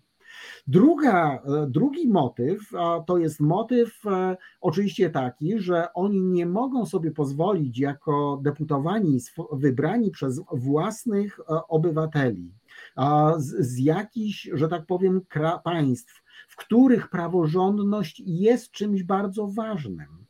[0.66, 2.61] Druga, e, drugi motyw
[3.07, 9.18] to jest motyw e, oczywiście taki, że oni nie mogą sobie pozwolić jako deputowani
[9.53, 12.53] wybrani przez własnych e, obywateli
[13.37, 15.20] z, z jakichś, że tak powiem,
[15.64, 20.22] państw, w których praworządność jest czymś bardzo ważnym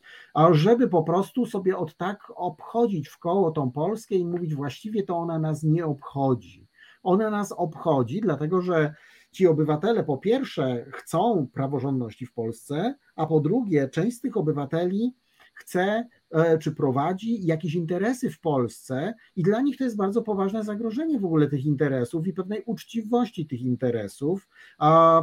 [0.52, 5.16] żeby po prostu sobie od tak obchodzić w koło tą Polskę i mówić właściwie to
[5.16, 6.66] ona nas nie obchodzi.
[7.02, 8.94] Ona nas obchodzi, dlatego że
[9.32, 15.14] ci obywatele po pierwsze chcą praworządności w Polsce, a po drugie część z tych obywateli
[15.54, 20.64] chce e, czy prowadzi jakieś interesy w Polsce i dla nich to jest bardzo poważne
[20.64, 25.20] zagrożenie w ogóle tych interesów i pewnej uczciwości tych interesów, a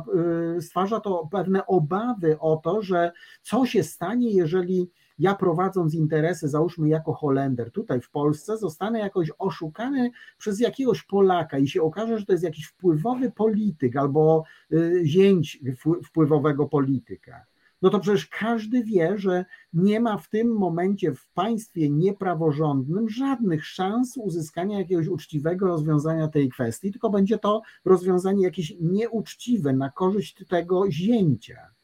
[0.58, 6.48] e, stwarza to pewne obawy o to, że co się stanie, jeżeli ja prowadząc interesy,
[6.48, 12.20] załóżmy jako Holender tutaj w Polsce, zostanę jakoś oszukany przez jakiegoś Polaka i się okaże,
[12.20, 15.60] że to jest jakiś wpływowy polityk albo y, zięć
[16.04, 17.46] wpływowego polityka.
[17.82, 23.66] No to przecież każdy wie, że nie ma w tym momencie w państwie niepraworządnym żadnych
[23.66, 30.46] szans uzyskania jakiegoś uczciwego rozwiązania tej kwestii, tylko będzie to rozwiązanie jakieś nieuczciwe na korzyść
[30.48, 31.79] tego zięcia.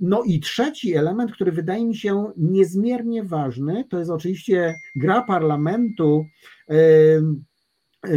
[0.00, 6.24] No i trzeci element, który wydaje mi się niezmiernie ważny, to jest oczywiście gra parlamentu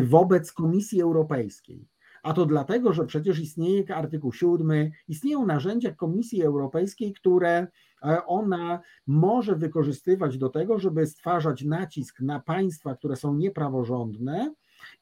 [0.04, 1.88] wobec Komisji Europejskiej.
[2.24, 7.68] A to dlatego, że przecież istnieje artykuł 7, istnieją narzędzia Komisji Europejskiej, które
[8.04, 14.54] e, ona może wykorzystywać do tego, żeby stwarzać nacisk na państwa, które są niepraworządne,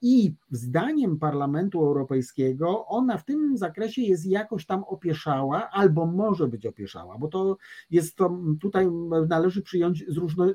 [0.02, 6.66] i zdaniem Parlamentu Europejskiego ona w tym zakresie jest jakoś tam opieszała, albo może być
[6.66, 7.58] opieszała, bo to
[7.92, 8.88] jest to, tutaj
[9.30, 10.06] należy przyjąć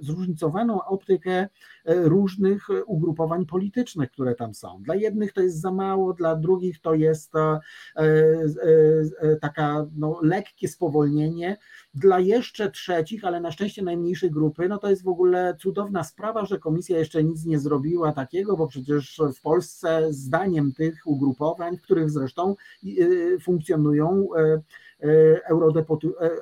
[0.01, 1.49] zróżnicowaną optykę e,
[1.85, 4.83] różnych ugrupowań politycznych, które tam są.
[4.83, 7.61] Dla jednych to jest za mało, dla drugich to jest e,
[7.97, 11.57] e, taka no, lekkie spowolnienie,
[11.95, 16.45] dla jeszcze trzecich, ale na szczęście najmniejszej grupy, no to jest w ogóle cudowna sprawa,
[16.45, 21.83] że komisja jeszcze nic nie zrobiła takiego, bo przecież w Polsce zdaniem tych ugrupowań, w
[21.83, 24.63] których zresztą y, funkcjonują e,
[25.09, 25.41] e,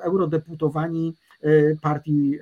[0.03, 1.15] eurodeputowani
[1.81, 2.39] partii,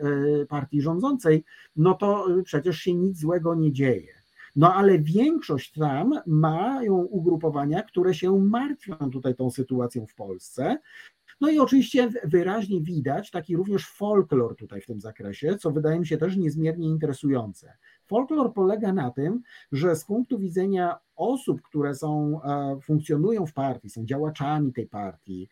[0.49, 1.43] partii rządzącej,
[1.75, 4.21] no to przecież się nic złego nie dzieje.
[4.55, 10.77] No ale większość tam mają ugrupowania, które się martwią tutaj tą sytuacją w Polsce,
[11.41, 16.07] no i oczywiście wyraźnie widać taki również folklor tutaj w tym zakresie, co wydaje mi
[16.07, 17.73] się też niezmiernie interesujące.
[18.07, 23.89] Folklor polega na tym, że z punktu widzenia osób, które są, e, funkcjonują w partii,
[23.89, 25.49] są działaczami tej partii,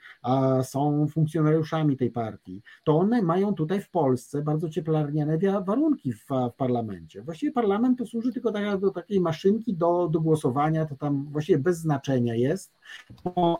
[0.64, 6.56] są funkcjonariuszami tej partii, to one mają tutaj w Polsce bardzo cieplarniane warunki w, w
[6.58, 7.22] parlamencie.
[7.22, 11.78] Właściwie parlament to służy tylko do takiej maszynki do, do głosowania, to tam właściwie bez
[11.78, 12.78] znaczenia jest.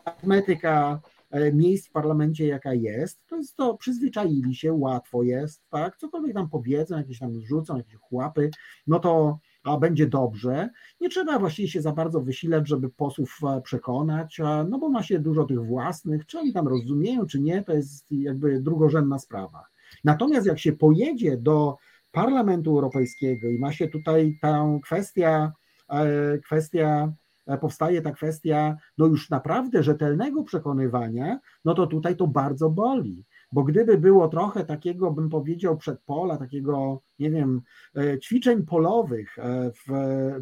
[0.04, 1.19] Arytmetyka E,
[1.52, 6.48] miejsc w parlamencie, jaka jest, to jest to, przyzwyczaili się, łatwo jest, tak, cokolwiek tam
[6.48, 8.50] powiedzą, jakieś tam rzucą, jakieś chłapy,
[8.86, 10.68] no to a będzie dobrze.
[11.00, 15.18] Nie trzeba właściwie się za bardzo wysilać, żeby posłów e, przekonać, no bo ma się
[15.18, 19.66] dużo tych własnych, czy oni tam rozumieją, czy nie, to jest jakby drugorzędna sprawa.
[20.04, 21.76] Natomiast jak się pojedzie do
[22.12, 25.50] Parlamentu Europejskiego i ma się tutaj tę kwestię,
[25.88, 27.12] e, kwestia E,
[27.60, 33.24] powstaje ta kwestia no już naprawdę rzetelnego przekonywania, no to tutaj to bardzo boli.
[33.52, 37.62] Bo gdyby było trochę takiego, bym powiedział, przedpola, takiego, nie wiem,
[37.96, 39.90] e, ćwiczeń polowych, e, w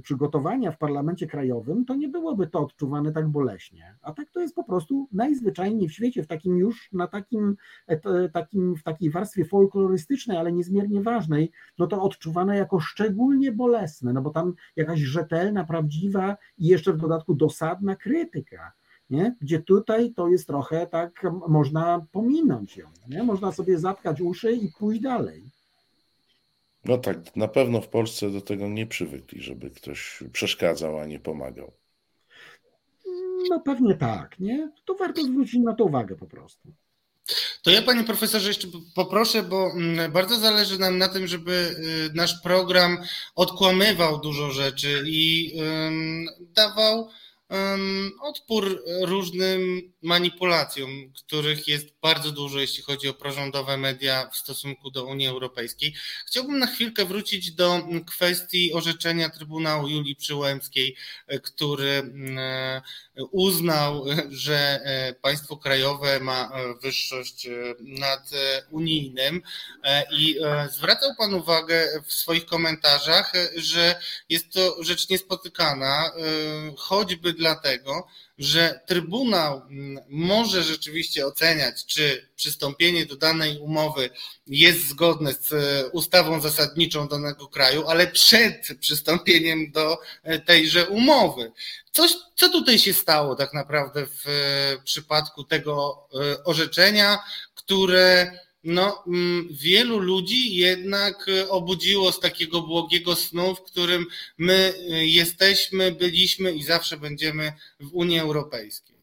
[0.02, 3.96] przygotowania w parlamencie krajowym, to nie byłoby to odczuwane tak boleśnie.
[4.02, 8.28] A tak to jest po prostu najzwyczajniej w świecie, w takim już na takim, e,
[8.28, 14.22] takim w takiej warstwie folklorystycznej, ale niezmiernie ważnej, no to odczuwane jako szczególnie bolesne, no
[14.22, 18.72] bo tam jakaś rzetelna, prawdziwa i jeszcze w dodatku dosadna krytyka
[19.10, 19.36] nie?
[19.40, 23.22] gdzie tutaj to jest trochę tak, można pominąć ją, nie?
[23.22, 25.44] można sobie zatkać uszy i pójść dalej.
[26.84, 31.20] No tak, na pewno w Polsce do tego nie przywykli, żeby ktoś przeszkadzał, a nie
[31.20, 31.72] pomagał.
[33.50, 34.70] No pewnie tak, nie?
[34.84, 36.72] To warto zwrócić na to uwagę po prostu.
[37.62, 41.52] To ja, panie profesorze, jeszcze poproszę, bo mm, bardzo zależy nam na tym, żeby
[42.10, 42.98] y, nasz program
[43.34, 45.52] odkłamywał dużo rzeczy i
[46.40, 47.08] dawał
[48.20, 55.04] odpór różnym manipulacjom, których jest bardzo dużo, jeśli chodzi o prorządowe media w stosunku do
[55.04, 55.94] Unii Europejskiej.
[56.26, 60.96] Chciałbym na chwilkę wrócić do kwestii orzeczenia Trybunału Julii Przyłębskiej,
[61.42, 62.12] który
[63.30, 68.30] uznał, że e, państwo krajowe ma e, wyższość e, nad
[68.70, 69.42] unijnym
[70.10, 70.36] i
[70.70, 76.12] zwracał Pan uwagę w swoich komentarzach, że jest to rzecz niespotykana,
[76.76, 78.06] choćby dlatego,
[78.38, 84.10] że Trybunał mm, może rzeczywiście oceniać, czy przystąpienie do danej umowy
[84.46, 91.52] jest zgodne z e, ustawą zasadniczą danego kraju, ale przed przystąpieniem do e, tejże umowy.
[91.92, 96.08] Coś, co tutaj się stało tak naprawdę w e, przypadku tego
[96.44, 97.18] orzeczenia,
[97.54, 104.06] które no, mm, wielu ludzi jednak e, obudziło z takiego błogiego snu, w którym
[104.38, 104.54] my
[104.90, 108.98] e, jesteśmy, byliśmy i zawsze będziemy w Unii Europejskiej.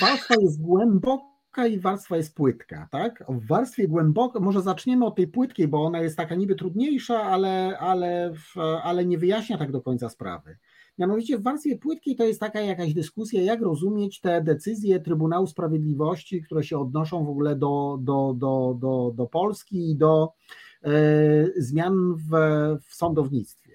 [0.00, 3.24] Warstwa jest głęboka i warstwa jest płytka, tak?
[3.28, 7.78] W warstwie głębokiej, może zaczniemy od tej płytkiej, bo ona jest taka niby trudniejsza, ale,
[7.78, 8.34] ale,
[8.82, 10.58] ale nie wyjaśnia tak do końca sprawy.
[10.98, 16.42] Mianowicie w warstwie płytkiej to jest taka jakaś dyskusja, jak rozumieć te decyzje Trybunału Sprawiedliwości,
[16.42, 20.32] które się odnoszą w ogóle do, do, do, do, do Polski i do
[20.84, 20.90] e,
[21.56, 22.30] zmian w,
[22.88, 23.72] w sądownictwie.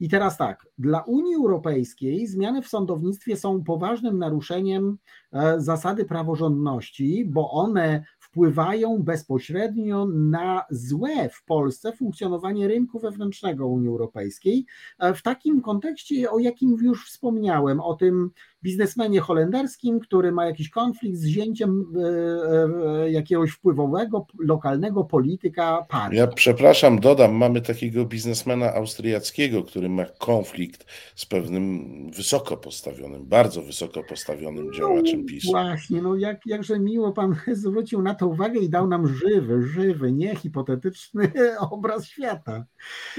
[0.00, 4.98] I teraz tak, dla Unii Europejskiej zmiany w sądownictwie są poważnym naruszeniem
[5.32, 8.04] e, zasady praworządności, bo one
[8.36, 14.66] wpływają bezpośrednio na złe w Polsce funkcjonowanie rynku wewnętrznego Unii Europejskiej.
[14.98, 18.30] E, w takim kontekście, o jakim już wspomniałem, o tym
[18.66, 26.16] biznesmenie holenderskim, który ma jakiś konflikt z wzięciem e, e, jakiegoś wpływowego, lokalnego polityka partii.
[26.16, 33.62] Ja przepraszam, dodam, mamy takiego biznesmena austriackiego, który ma konflikt z pewnym wysoko postawionym, bardzo
[33.62, 35.52] wysoko postawionym działaczem no.
[35.52, 40.12] Właśnie, no jak, jakże miło pan zwrócił na to uwagę i dał nam żywy, żywy,
[40.12, 41.32] nie hipotetyczny
[41.70, 42.64] obraz świata.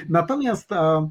[0.09, 1.09] Natomiast e,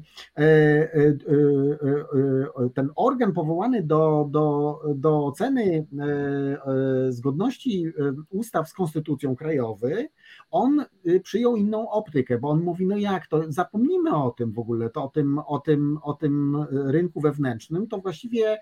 [2.75, 7.91] ten organ powołany do do, do oceny e, e, zgodności e,
[8.29, 10.09] ustaw z konstytucją krajowy,
[10.51, 14.59] on y, przyjął inną optykę, bo on mówi, no jak to, zapomnijmy o tym w
[14.59, 18.57] ogóle, to o tym, o tym, o tym rynku wewnętrznym, to właściwie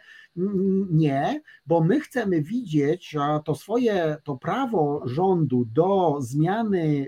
[0.92, 7.08] nie, bo my chcemy widzieć to swoje, to prawo rządu do zmiany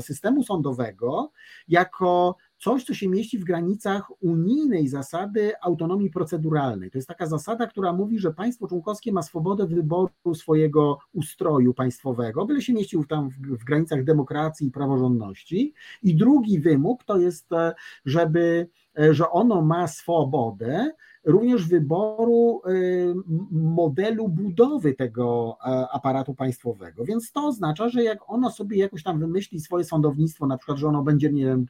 [0.00, 1.30] systemu sądowego
[1.68, 6.90] jako coś, co się mieści w granicach unijnej zasady autonomii proceduralnej.
[6.90, 12.46] To jest taka zasada, która mówi, że państwo członkowskie ma swobodę wyboru swojego ustroju państwowego,
[12.46, 15.74] byle się mieścił tam w, granicach demokracji i praworządności.
[16.02, 20.92] I drugi wymóg to jest, e, żeby, e, że ono ma swobodę
[21.24, 23.14] również wyboru y,
[23.50, 27.04] modelu budowy tego e, aparatu państwowego.
[27.04, 30.88] Więc to oznacza, że jak ono sobie jakoś tam wymyśli swoje sądownictwo, na przykład, że
[30.88, 31.66] ono będzie, nie wiem,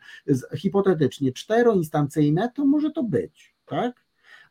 [0.56, 4.04] hipotetycznie czteroinstancyjne, to może to być, tak?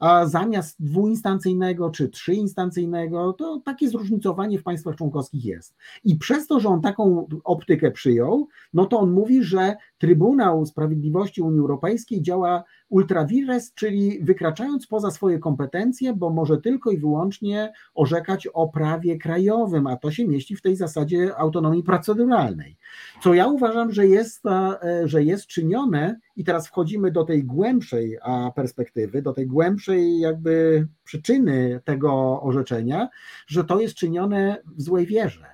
[0.03, 5.75] a zamiast dwuinstancyjnego czy trzyinstancyjnego, to takie zróżnicowanie w państwach członkowskich jest.
[6.03, 11.41] I przez to, że on taką optykę przyjął, no to on mówi, że Trybunał Sprawiedliwości
[11.41, 12.63] Unii Europejskiej działa
[12.93, 19.17] ultra vires, czyli wykraczając poza swoje kompetencje, bo może tylko i wyłącznie orzekać o prawie
[19.17, 22.77] krajowym, a to się mieści w tej zasadzie autonomii proceduralnej.
[23.23, 28.17] Co ja uważam, że jest, e, że jest czynione, i teraz wchodzimy do tej głębszej
[28.55, 33.09] perspektywy, do tej głębszej jakby przyczyny tego orzeczenia,
[33.47, 35.45] że to jest czynione w złej wierze.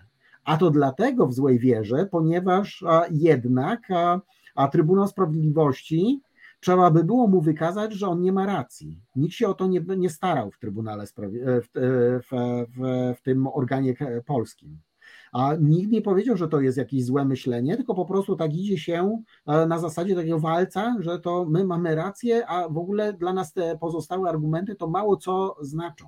[0.43, 3.87] A to dlatego w złej wierze, ponieważ jednak
[4.55, 6.21] a Trybunał Sprawiedliwości
[6.60, 9.01] trzeba by było mu wykazać, że on nie ma racji.
[9.16, 12.30] Nikt się o to nie, nie starał w Trybunale Sprawie, w, w,
[12.78, 13.93] w, w tym organie
[14.26, 14.80] polskim.
[15.32, 18.78] A nikt nie powiedział, że to jest jakieś złe myślenie, tylko po prostu tak idzie
[18.78, 23.34] się e, na zasadzie takiego walca, że to my mamy rację, a w ogóle dla
[23.34, 26.05] nas te pozostałe argumenty to mało co znaczą.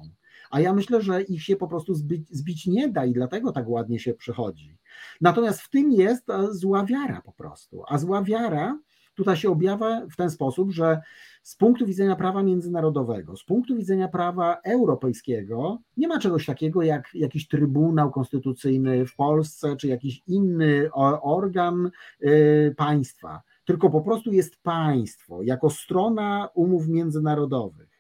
[0.52, 3.70] A ja myślę, że ich się po prostu zbić, zbić nie da i dlatego tak
[3.70, 4.78] ładnie się przychodzi.
[5.22, 7.84] Natomiast w tym jest e, zła wiara po prostu.
[7.88, 8.80] A zła wiara
[9.22, 11.02] tutaj się objawia w ten sposób, że
[11.44, 17.10] z punktu widzenia prawa międzynarodowego, z punktu widzenia prawa europejskiego, nie ma czegoś takiego jak
[17.14, 20.90] jakiś Trybunał Konstytucyjny w Polsce, czy jakiś inny
[21.22, 21.92] organ
[22.22, 25.44] y, państwa, tylko po prostu jest państwo.
[25.44, 27.91] Jako strona umów międzynarodowych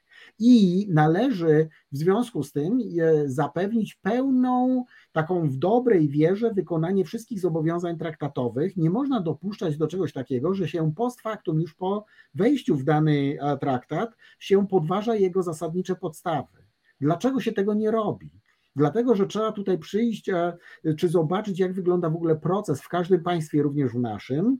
[0.43, 7.39] i należy w związku z tym e, zapewnić pełną, taką w dobrej wierze wykonanie wszystkich
[7.39, 8.77] zobowiązań traktatowych.
[8.77, 13.37] Nie można dopuszczać do czegoś takiego, że się post factum, już po wejściu w dany
[13.41, 16.57] e, traktat, się podważa jego zasadnicze podstawy.
[17.01, 18.41] Dlaczego się tego nie robi?
[18.75, 20.57] Dlatego, że trzeba tutaj przyjść, e,
[20.97, 24.57] czy zobaczyć, jak wygląda w ogóle proces w każdym państwie, również w naszym,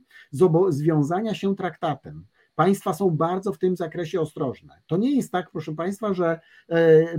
[0.68, 2.26] związania się traktatem.
[2.54, 4.82] Państwa są bardzo w tym zakresie ostrożne.
[4.86, 7.16] To nie jest tak, proszę Państwa, że e, e,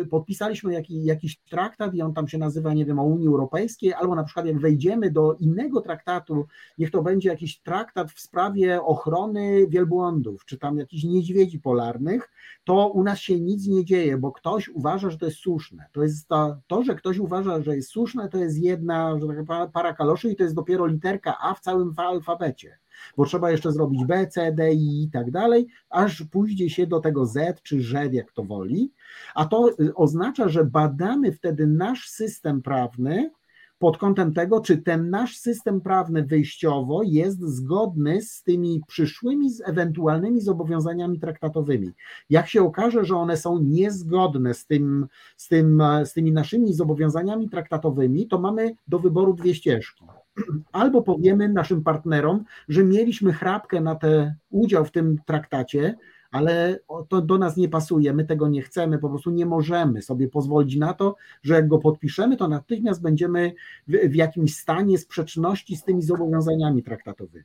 [0.00, 4.14] e, podpisaliśmy jakiś traktat i on tam się nazywa, nie wiem, o Unii Europejskiej, albo
[4.14, 6.46] na przykład jak wejdziemy do innego traktatu,
[6.78, 12.30] niech to będzie jakiś traktat w sprawie ochrony wielbłądów, czy tam jakichś niedźwiedzi polarnych,
[12.64, 15.86] to u nas się nic nie dzieje, bo ktoś uważa, że to jest słuszne.
[15.92, 19.18] To jest to, to że ktoś uważa, że jest słuszne, to jest jedna
[19.48, 22.83] tak para kaloszy i to jest dopiero literka A w całym alfabecie
[23.16, 27.26] bo trzeba jeszcze zrobić B, C, D, I tak dalej, aż pójdzie się do tego
[27.26, 28.92] Z czy Z, jak to woli,
[29.34, 33.30] a to y, oznacza, że badamy wtedy nasz system prawny
[33.78, 39.60] pod kątem tego, czy ten nasz system prawny wyjściowo jest zgodny z tymi przyszłymi, z
[39.68, 41.90] ewentualnymi zobowiązaniami traktatowymi.
[42.30, 47.48] Jak się okaże, że one są niezgodne z, tym, z, tym, z tymi naszymi zobowiązaniami
[47.48, 50.04] traktatowymi, to mamy do wyboru dwie ścieżki
[50.72, 55.94] albo powiemy naszym partnerom, że mieliśmy chrapkę na ten udział w tym traktacie,
[56.30, 56.78] ale
[57.08, 60.76] to do nas nie pasuje, my tego nie chcemy, po prostu nie możemy sobie pozwolić
[60.76, 63.52] na to, że jak go podpiszemy, to natychmiast będziemy
[63.88, 67.44] w, jakimś stanie sprzeczności z tymi zobowiązaniami traktatowymi.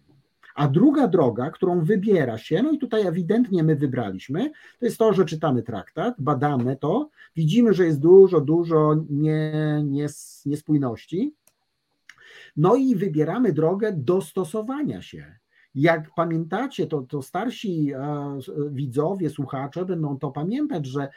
[0.56, 5.14] A druga droga, którą wybiera się, no i tutaj ewidentnie my wybraliśmy, to jest to,
[5.14, 9.54] że czytamy traktat, badamy to, widzimy, że jest dużo, dużo nie,
[9.86, 11.34] nies, niespójności,
[12.60, 15.36] no i wybieramy drogę dostosowania się.
[15.76, 18.38] Jak pamiętacie, to, to starsi e,
[18.72, 21.10] widzowie, słuchacze będą to pamiętać, że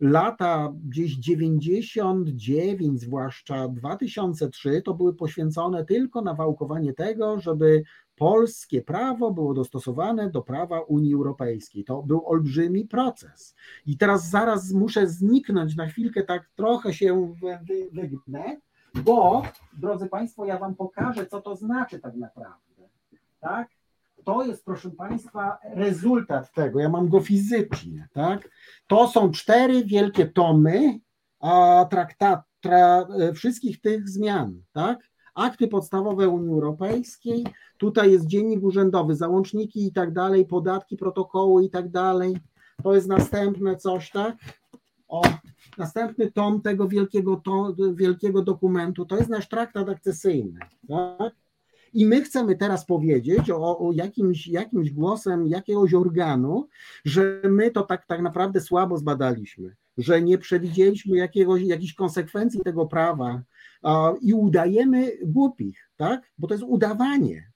[0.00, 7.82] lata gdzieś 99, zwłaszcza 2003, to były poświęcone tylko na wałkowanie tego, żeby
[8.16, 11.84] polskie prawo było dostosowane do prawa Unii Europejskiej.
[11.84, 13.54] To był olbrzymi proces.
[13.86, 17.34] I teraz zaraz muszę zniknąć na chwilkę, tak trochę się
[17.92, 18.60] wygnę
[18.94, 22.88] bo, drodzy Państwo, ja Wam pokażę, co to znaczy tak naprawdę.
[23.40, 23.68] Tak?
[24.24, 26.80] To jest, proszę Państwa, rezultat tego.
[26.80, 28.08] Ja mam go fizycznie.
[28.12, 28.48] Tak?
[28.86, 30.98] To są cztery wielkie tomy
[31.40, 34.62] a, traktat, tra, e, wszystkich tych zmian.
[34.72, 35.10] Tak?
[35.34, 37.46] Akty podstawowe Unii Europejskiej,
[37.78, 42.36] tutaj jest dziennik urzędowy, załączniki i tak dalej, podatki, protokoły i tak dalej.
[42.82, 44.36] To jest następne coś, tak?
[45.08, 45.22] O,
[45.78, 50.60] następny tom tego wielkiego, to, wielkiego dokumentu to jest nasz traktat akcesyjny.
[50.88, 51.32] Tak?
[51.92, 56.68] I my chcemy teraz powiedzieć o, o, jakimś, jakimś głosem jakiegoś organu,
[57.04, 62.86] że my to tak, tak naprawdę słabo zbadaliśmy, że nie przewidzieliśmy jakiegoś, jakichś konsekwencji tego
[62.86, 63.42] prawa
[63.82, 66.32] a, i udajemy głupich, tak?
[66.38, 67.49] bo to jest udawanie.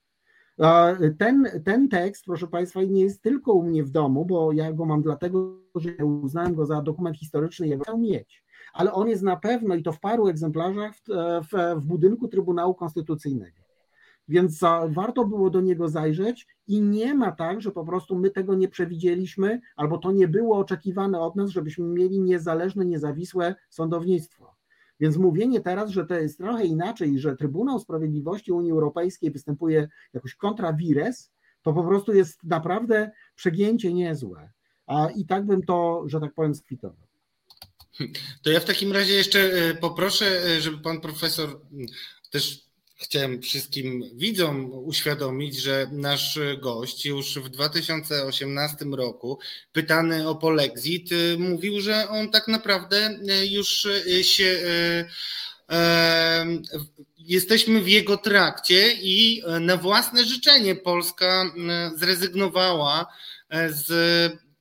[1.19, 4.85] Ten, ten tekst, proszę Państwa, nie jest tylko u mnie w domu, bo ja go
[4.85, 8.45] mam dlatego, że uznałem go za dokument historyczny, ja go chcę mieć.
[8.75, 11.01] Ale on jest na pewno i to w paru egzemplarzach w,
[11.49, 13.65] w, w budynku Trybunału Konstytucyjnego.
[14.29, 18.55] Więc warto było do niego zajrzeć i nie ma tak, że po prostu my tego
[18.55, 24.54] nie przewidzieliśmy, albo to nie było oczekiwane od nas, żebyśmy mieli niezależne, niezawisłe sądownictwo.
[25.05, 30.35] Więc mówienie teraz, że to jest trochę inaczej, że Trybunał Sprawiedliwości Unii Europejskiej występuje jakoś
[30.35, 31.31] kontra vires,
[31.63, 34.51] to po prostu jest naprawdę przegięcie niezłe.
[34.87, 37.07] A i tak bym to, że tak powiem, skwitował.
[38.43, 41.61] To ja w takim razie jeszcze e, poproszę, e, żeby pan profesor
[42.31, 42.64] też
[42.97, 49.39] Chciałem wszystkim widzom uświadomić, że nasz gość już w 2018 roku,
[49.73, 54.59] pytany o polexit, mówił, że on tak naprawdę y, już y, się.
[57.19, 61.53] Jesteśmy w jego trakcie i na własne życzenie Polska
[61.97, 63.07] zrezygnowała
[63.69, 63.89] z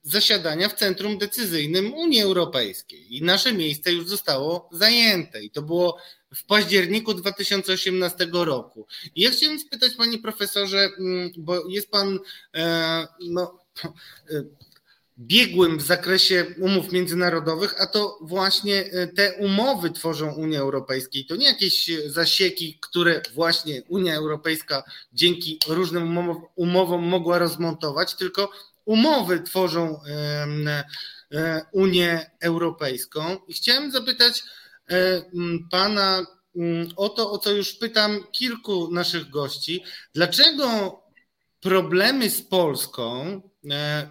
[0.03, 5.97] zasiadania w centrum decyzyjnym Unii Europejskiej i nasze miejsce już zostało zajęte i to było
[6.35, 8.87] w październiku 2018 roku.
[9.15, 12.19] I ja chciałem spytać panie profesorze, mm, bo jest pan
[12.55, 14.43] e, no, e,
[15.17, 21.19] biegłym w zakresie umów międzynarodowych, a to właśnie e, te umowy tworzą Unię Europejską.
[21.29, 26.19] To nie jakieś zasieki, które właśnie Unia Europejska dzięki różnym
[26.55, 28.51] umowom mogła rozmontować, tylko
[28.85, 29.99] umowy tworzą
[31.71, 33.37] Unię Europejską.
[33.47, 34.43] I chciałem zapytać
[35.71, 36.25] pana
[36.95, 39.83] o to, o co już pytam kilku naszych gości.
[40.13, 40.99] Dlaczego
[41.61, 43.52] problemy z Polską E,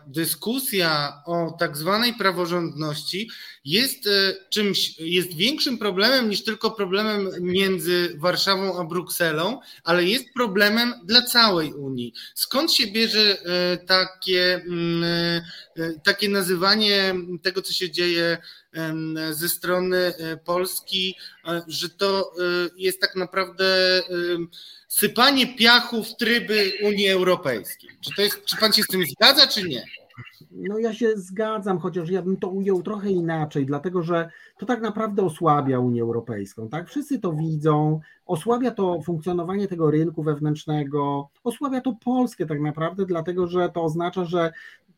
[0.07, 3.30] dyskusja o tak zwanej praworządności
[3.64, 10.24] jest e, czymś, jest większym problemem niż tylko problemem między Warszawą a Brukselą, ale jest
[10.34, 12.14] problemem dla całej Unii.
[12.34, 15.42] Skąd się bierze e, takie, mm,
[16.05, 18.38] takie nazywanie tego, co się dzieje
[19.30, 21.16] ze strony Polski,
[21.66, 22.32] że to
[22.76, 24.03] jest tak naprawdę
[24.92, 27.90] sypanie piachu w tryby Unii Europejskiej.
[28.00, 29.82] Czy, to jest, czy pan się z tym zgadza, czy nie?
[30.51, 34.80] No ja się zgadzam, chociaż ja bym to ujął trochę inaczej, dlatego że to tak
[34.80, 36.88] naprawdę osłabia Unię Europejską, tak?
[36.88, 43.47] Wszyscy to widzą, osłabia to funkcjonowanie tego rynku wewnętrznego, osłabia to Polskę tak naprawdę, dlatego
[43.47, 44.53] że to oznacza, że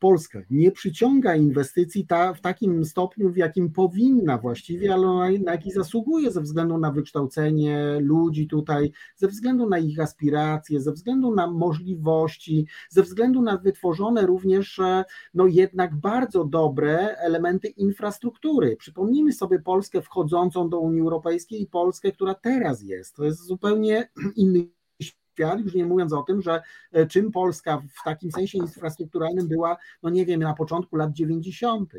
[0.05, 5.52] Polska nie przyciąga inwestycji ta, w takim stopniu, w jakim powinna właściwie, ale na, na
[5.52, 11.34] jaki zasługuje ze względu na wykształcenie ludzi tutaj, ze względu na ich aspiracje, ze względu
[11.34, 18.76] na możliwości, ze względu na wytworzone również e, no jednak bardzo dobre elementy infrastruktury.
[18.76, 23.16] Przypomnijmy sobie Polskę wchodzącą do Unii Europejskiej i Polskę, która teraz jest.
[23.16, 24.68] To jest zupełnie inny
[25.35, 26.62] świat, już nie mówiąc o tym, że
[26.93, 31.93] e, czym Polska w takim sensie infrastrukturalnym była, no nie wiem, na początku lat 90.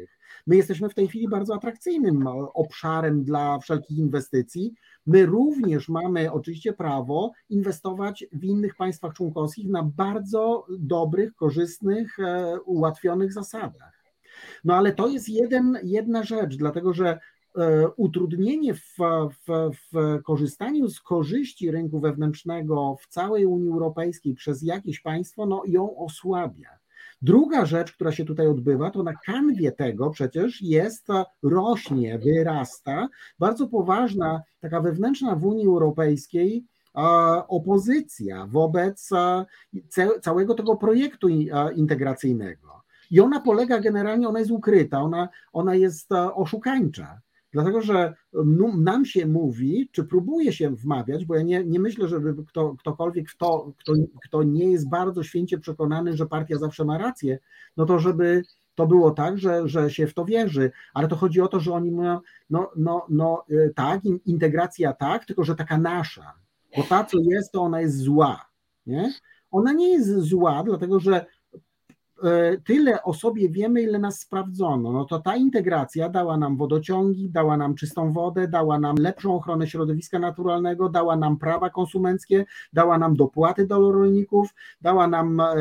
[0.47, 4.73] My jesteśmy w tej chwili bardzo atrakcyjnym e, obszarem dla wszelkich inwestycji.
[5.05, 12.59] My również mamy oczywiście prawo inwestować w innych państwach członkowskich na bardzo dobrych, korzystnych, e,
[12.65, 14.05] ułatwionych zasadach.
[14.63, 17.19] No ale to jest jeden, jedna rzecz, dlatego że
[17.95, 18.97] utrudnienie w,
[19.47, 25.61] w, w, korzystaniu z korzyści rynku wewnętrznego w całej Unii Europejskiej przez jakieś państwo, no
[25.67, 26.69] ją osłabia.
[27.21, 31.07] Druga rzecz, która się tutaj odbywa, to na kanwie tego przecież jest,
[31.43, 36.65] rośnie, wyrasta bardzo poważna, taka wewnętrzna w Unii Europejskiej
[37.47, 39.09] opozycja wobec
[40.21, 41.27] całego tego projektu
[41.75, 42.81] integracyjnego.
[43.11, 47.21] I ona polega generalnie, ona jest ukryta, ona, ona jest oszukańcza.
[47.55, 48.13] Dlatego, że
[48.77, 53.29] nam się mówi, czy próbuje się wmawiać, bo ja nie, nie myślę, żeby kto, ktokolwiek,
[53.29, 53.93] kto, kto,
[54.23, 57.39] kto nie jest bardzo święcie przekonany, że partia zawsze ma rację,
[57.77, 58.43] no to żeby
[58.75, 61.73] to było tak, że, że się w to wierzy, ale to chodzi o to, że
[61.73, 66.33] oni mówią, no, no, no y, tak, integracja tak, tylko że taka nasza,
[66.77, 68.45] bo ta, co jest, to ona jest zła,
[68.85, 69.13] nie?
[69.51, 71.25] Ona nie jest zła, dlatego że
[72.63, 74.91] tyle o sobie wiemy, ile nas sprawdzono.
[74.91, 79.67] No to ta integracja dała nam wodociągi, dała nam czystą wodę, dała nam lepszą ochronę
[79.67, 85.55] środowiska naturalnego, dała nam prawa konsumenckie, dała nam dopłaty do rolników, dała nam e,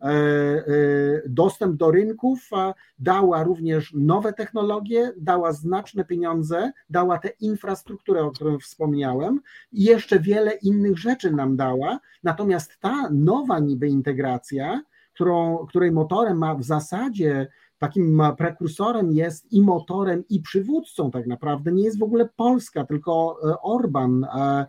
[0.00, 2.50] e, dostęp do rynków,
[2.98, 9.40] dała również nowe technologie, dała znaczne pieniądze, dała tę infrastrukturę, o której wspomniałem,
[9.72, 11.98] i jeszcze wiele innych rzeczy nam dała.
[12.22, 14.80] Natomiast ta nowa niby integracja,
[15.18, 17.46] którą, której motorem ma w zasadzie
[17.78, 23.38] takim prekursorem jest i motorem, i przywódcą tak naprawdę, nie jest w ogóle Polska, tylko
[23.50, 24.66] e, Orban e,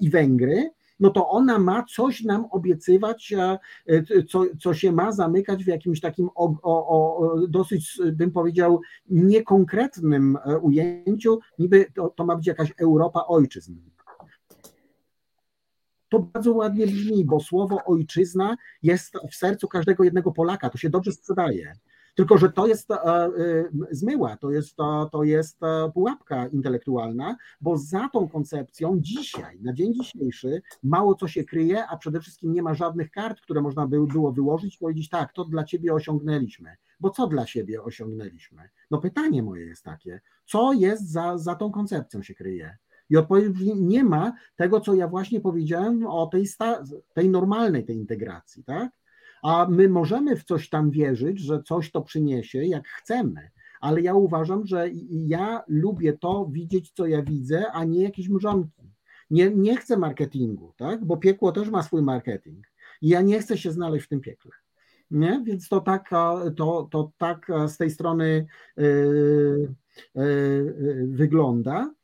[0.00, 0.70] i Węgry,
[1.00, 3.58] no to ona ma coś nam obiecywać, e,
[4.28, 8.80] co, co się ma zamykać w jakimś takim o, o, o dosyć, bym powiedział,
[9.10, 13.74] niekonkretnym ujęciu, niby to, to ma być jakaś Europa ojczyzn
[16.10, 20.90] to bardzo ładnie brzmi, bo słowo ojczyzna jest w sercu każdego jednego Polaka, to się
[20.90, 21.72] dobrze sprzedaje.
[22.14, 23.30] Tylko, że to jest e, e,
[23.90, 24.76] zmyła, to jest,
[25.12, 31.28] to jest e, pułapka intelektualna, bo za tą koncepcją dzisiaj, na dzień dzisiejszy, mało co
[31.28, 34.78] się kryje, a przede wszystkim nie ma żadnych kart, które można by było wyłożyć i
[34.78, 36.76] powiedzieć, tak, to dla ciebie osiągnęliśmy.
[37.00, 38.68] Bo co dla siebie osiągnęliśmy?
[38.90, 42.76] No pytanie moje jest takie, co jest za, za tą koncepcją się kryje?
[43.10, 46.84] I odpowiedź brzmi, nie ma tego, co ja właśnie powiedziałem o tej, sta,
[47.14, 48.90] tej normalnej tej integracji, tak?
[49.42, 53.50] A my możemy w coś tam wierzyć, że coś to przyniesie, jak chcemy,
[53.80, 58.90] ale ja uważam, że ja lubię to widzieć, co ja widzę, a nie jakieś mrzonki.
[59.30, 61.04] Nie, nie chcę marketingu, tak?
[61.04, 62.66] Bo piekło też ma swój marketing.
[63.02, 64.50] I ja nie chcę się znaleźć w tym piekle.
[65.10, 65.42] Nie?
[65.44, 66.10] Więc to tak,
[66.56, 68.46] to, to tak z tej strony
[71.04, 71.94] wygląda.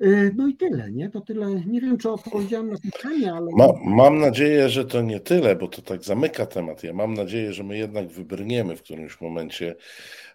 [0.00, 1.10] E, no i tyle, nie?
[1.10, 1.46] To tyle.
[1.66, 3.50] Nie wiem, czy odpowiedziałem na pytanie, ale.
[3.52, 6.84] Ma, mam nadzieję, że to nie tyle, bo to tak zamyka temat.
[6.84, 9.76] Ja mam nadzieję, że my jednak wybrniemy w którymś momencie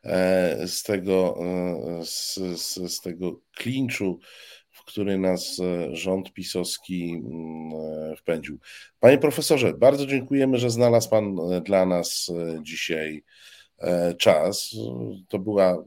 [0.03, 1.38] e, z tego,
[1.99, 4.20] e, z, z, z tego klinczu,
[4.70, 5.61] w który nas
[5.91, 8.59] rząd pisowski mm, wpędził.
[8.99, 13.24] Panie profesorze, bardzo dziękujemy, że znalazł Pan dla nas dzisiaj
[14.18, 14.76] czas.
[15.28, 15.84] To była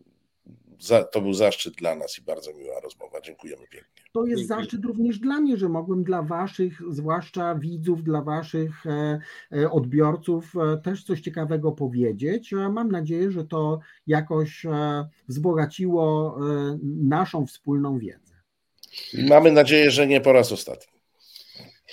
[0.81, 3.20] za, to był zaszczyt dla nas i bardzo miła rozmowa.
[3.20, 4.03] Dziękujemy pięknie.
[4.12, 4.59] To jest Dziękuję.
[4.59, 9.20] zaszczyt również dla mnie, że mogłem dla Waszych, zwłaszcza widzów, dla Waszych e,
[9.53, 12.53] e, odbiorców e, też coś ciekawego powiedzieć.
[12.70, 14.66] Mam nadzieję, że to jakoś
[15.29, 16.39] wzbogaciło
[16.83, 18.35] naszą wspólną wiedzę.
[19.29, 21.01] Mamy nadzieję, że nie po raz ostatni.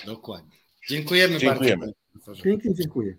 [0.06, 0.56] Dokładnie.
[0.88, 1.92] Dziękujemy, Dziękujemy.
[2.26, 2.42] bardzo.
[2.42, 3.16] Pięknie dziękuję.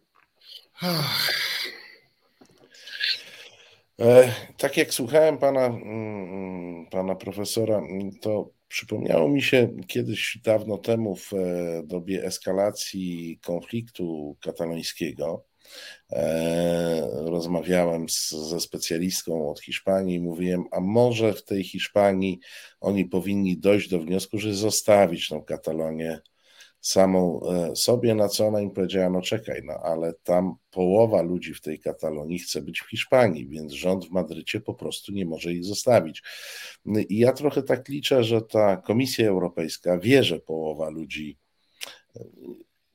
[4.01, 10.39] E, tak jak słuchałem pana, mm, mm, pana profesora, mm, to przypomniało mi się kiedyś
[10.43, 15.45] dawno temu w e, dobie eskalacji konfliktu katalońskiego.
[16.11, 22.39] E, rozmawiałem z, ze specjalistką od Hiszpanii i mówiłem, a może w tej Hiszpanii
[22.81, 26.19] oni powinni dojść do wniosku, że zostawić tą Katalonię
[26.81, 31.53] samą e, sobie, na co ona im powiedziała, no czekaj, no ale tam połowa ludzi
[31.53, 35.53] w tej Katalonii chce być w Hiszpanii, więc rząd w Madrycie po prostu nie może
[35.53, 36.23] ich zostawić.
[37.09, 41.37] I ja trochę tak liczę, że ta Komisja Europejska wie, że połowa ludzi
[42.15, 42.23] e,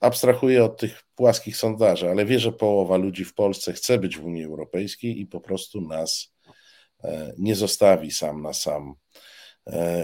[0.01, 4.24] abstrahuję od tych płaskich sondaży, ale wie, że połowa ludzi w Polsce chce być w
[4.24, 6.35] Unii Europejskiej i po prostu nas
[7.05, 8.95] e, nie zostawi sam na sam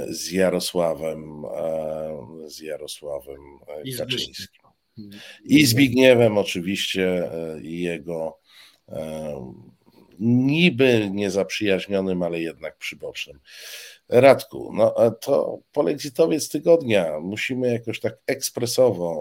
[0.09, 4.47] z Jarosławem, e, z Jarosławem e, Kaczyńskim.
[5.45, 7.31] I Zbigniewem oczywiście
[7.63, 8.39] i jego
[10.21, 13.41] niby niezaprzyjaźnionym, ale jednak przybocznym.
[14.09, 17.21] Radku, no to polexitowiec tygodnia.
[17.21, 19.15] Musimy jakoś tak ekspresowo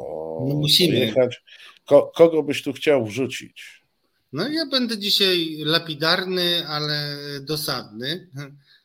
[0.50, 0.96] no musimy.
[0.96, 1.44] jechać.
[1.86, 3.84] Ko, kogo byś tu chciał wrzucić?
[4.34, 8.28] No ja będę dzisiaj lapidarny, ale dosadny.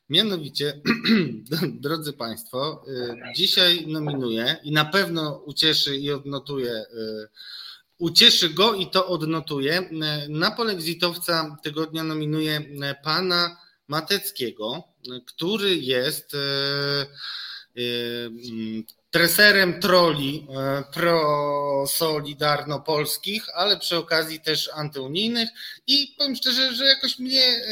[0.08, 0.80] Mianowicie,
[1.84, 7.28] drodzy Państwo, y, dzisiaj nominuję i na pewno ucieszy i odnotuje, y,
[7.98, 9.80] ucieszy go i to odnotuje.
[9.80, 12.60] Y, na polexitowca tygodnia nominuję
[13.02, 13.56] pana
[13.88, 14.82] Mateckiego,
[15.26, 16.36] który jest
[19.12, 25.48] treserem troli e, pro-solidarno-polskich, ale przy okazji też antyunijnych.
[25.86, 27.62] I powiem szczerze, że jakoś mnie e,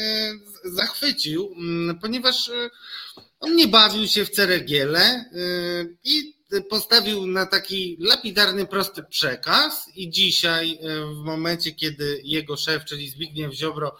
[0.63, 2.69] zachwycił, mm, ponieważ e,
[3.39, 5.25] on nie bawił się w ceregiele
[6.03, 9.89] i postawił na taki lapidarny, prosty przekaz.
[9.95, 10.79] I dzisiaj
[11.15, 13.97] w momencie, kiedy jego szef, czyli Zbigniew Ziobro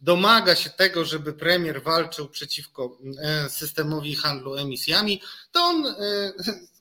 [0.00, 5.22] domaga się tego, żeby premier walczył przeciwko e, systemowi handlu emisjami,
[5.52, 5.94] to on e,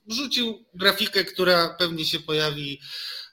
[0.07, 2.81] wrzucił grafikę, która pewnie się pojawi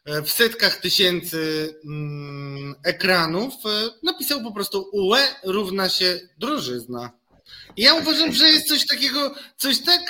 [0.04, 3.54] e, w setkach tysięcy mm, ekranów.
[4.02, 7.10] Napisał po prostu UE równa się drożyzna.
[7.76, 10.00] Ja uważam, że jest coś takiego, coś tak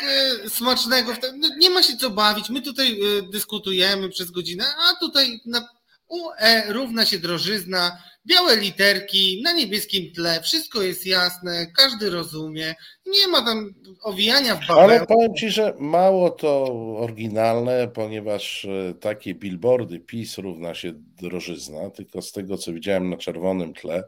[0.49, 1.13] smacznego.
[1.37, 2.51] No, nie ma się co bawić.
[2.51, 3.01] My tutaj
[3.33, 5.69] dyskutujemy przez godzinę, a tutaj na
[6.15, 12.75] UE równa się drożyzna białe literki na niebieskim tle, wszystko jest jasne, każdy rozumie,
[13.07, 14.83] nie ma tam owijania w bawełnę.
[14.83, 16.65] Ale powiem Ci, że mało to
[16.99, 23.17] oryginalne, ponieważ e, takie billboardy PiS równa się drożyzna, tylko z tego co widziałem na
[23.17, 24.05] czerwonym tle,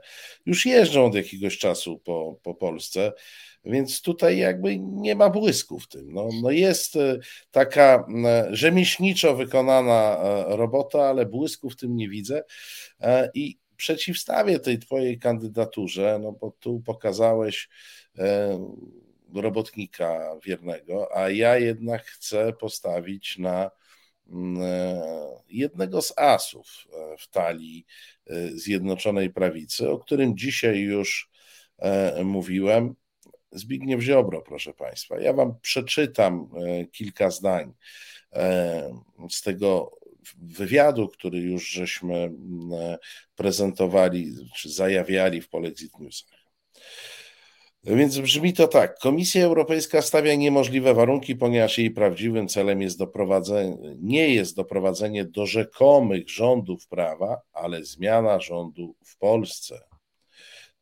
[0.46, 3.12] już jeżdżą od jakiegoś czasu po, po Polsce,
[3.66, 6.12] więc tutaj jakby nie ma błysku w tym.
[6.12, 7.18] No, no jest e,
[7.50, 8.06] taka
[8.50, 12.42] rzemieślniczo wykonana e, robota, ale błysku w tym nie widzę
[13.34, 17.68] i przeciwstawię tej twojej kandydaturze, no bo tu pokazałeś
[18.18, 18.58] e,
[19.34, 23.70] robotnika wiernego, a ja jednak chcę postawić na
[24.28, 25.02] mm, e,
[25.48, 27.86] jednego z asów e, w talii
[28.54, 31.30] Zjednoczonej Prawicy, o którym dzisiaj już
[32.24, 32.94] mówiłem.
[33.52, 35.20] Zbigniew Ziobro, proszę Państwa.
[35.20, 36.50] Ja Wam przeczytam
[36.92, 37.72] kilka zdań
[39.30, 39.96] z tego
[40.42, 42.96] wywiadu, który już żeśmy mm,
[43.36, 46.36] prezentowali, czy zajawiali w Polexit Newsach.
[47.84, 48.98] Więc brzmi to tak.
[48.98, 55.46] Komisja Europejska stawia niemożliwe warunki, ponieważ jej prawdziwym celem jest doprowadzenie, nie jest doprowadzenie do
[55.46, 59.80] rzekomych rządów prawa, ale zmiana rządu w Polsce.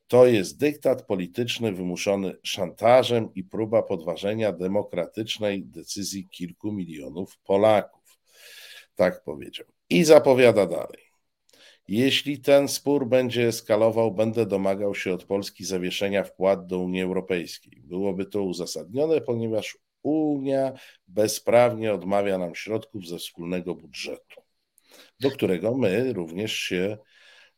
[0.07, 8.18] To jest dyktat polityczny wymuszony szantażem i próba podważenia demokratycznej decyzji kilku milionów Polaków.
[8.94, 9.66] Tak powiedział.
[9.90, 11.05] I zapowiada dalej.
[11.88, 17.82] Jeśli ten spór będzie eskalował, będę domagał się od Polski zawieszenia wpłat do Unii Europejskiej.
[17.84, 20.72] Byłoby to uzasadnione, ponieważ Unia
[21.09, 24.42] bezprawnie odmawia nam środków ze wspólnego budżetu,
[25.20, 26.98] do którego my również się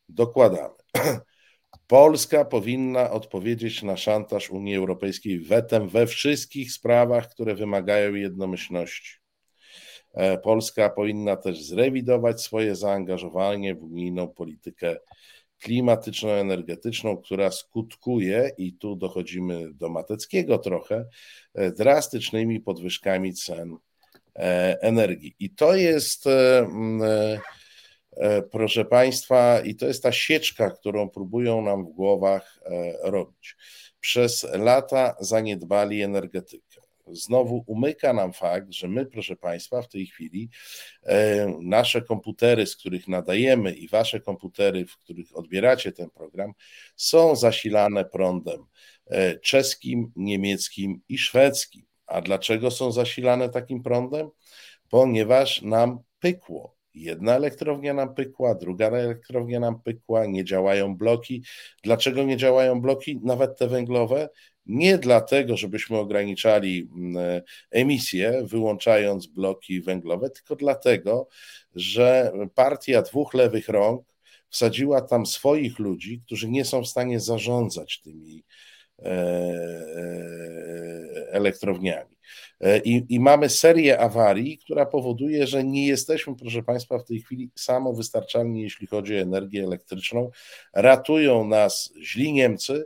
[0.08, 0.74] dokładamy.
[1.86, 9.18] Polska powinna odpowiedzieć na szantaż Unii Europejskiej wetem we wszystkich sprawach, które wymagają jednomyślności.
[10.14, 14.96] E, Polska powinna też zrewidować swoje zaangażowanie w unijną politykę
[15.58, 21.04] klimatyczną, energetyczną, która skutkuje, i tu dochodzimy do Mateckiego trochę,
[21.54, 23.76] e, drastycznymi podwyżkami cen
[24.36, 25.34] e, energii.
[25.38, 26.24] I to jest,
[28.50, 32.58] proszę Państwa, i to jest ta sieczka, którą próbują nam w głowach
[33.02, 33.56] robić.
[34.00, 40.50] Przez lata zaniedbali energetykę znowu umyka nam fakt, że my, proszę Państwa, w tej chwili
[41.02, 46.52] e, nasze komputery, z których nadajemy i Wasze komputery, w których odbieracie ten program,
[46.96, 48.64] są zasilane prądem
[49.06, 51.82] e, czeskim, niemieckim i szwedzkim.
[52.06, 54.30] A dlaczego są zasilane takim prądem?
[54.88, 56.75] Ponieważ nam pykło.
[56.96, 61.42] Jedna elektrownia nam pykła, druga elektrownia nam pykła, nie działają bloki.
[61.82, 64.28] Dlaczego nie działają bloki, nawet te węglowe?
[64.66, 71.28] nie dlatego, żebyśmy ograniczali mm, emisję, wyłączając bloki węglowe, tylko dlatego,
[71.74, 74.06] że partia dwóch lewych rąk
[74.48, 78.75] wsadziła tam swoich ludzi, którzy nie są w stanie zarządzać tymi e, e,
[81.30, 82.16] elektrowniami.
[82.60, 87.20] E, I, I, mamy serię awarii, która powoduje, że nie jesteśmy, proszę Państwa, w tej
[87.20, 90.30] chwili samowystarczalni, jeśli chodzi o energię elektryczną.
[90.74, 92.84] Ratują nas źli Niemcy,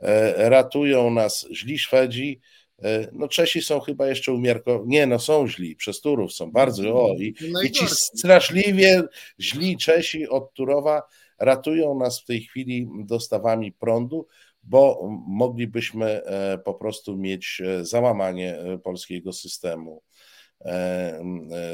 [0.00, 2.40] E, ratują nas źli Szwedzi.
[2.82, 7.04] E, no Czesi są chyba jeszcze umiarkowani, nie no są źli, przez Turów są bardzo,
[7.04, 7.34] o i,
[7.64, 9.02] i ci straszliwie
[9.40, 11.02] źli Czesi od Turowa
[11.38, 14.26] ratują nas w tej chwili dostawami prądu,
[14.66, 20.02] bo moglibyśmy e, po prostu mieć załamanie polskiego systemu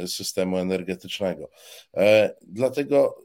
[0.07, 1.51] systemu energetycznego.
[2.43, 3.24] Dlatego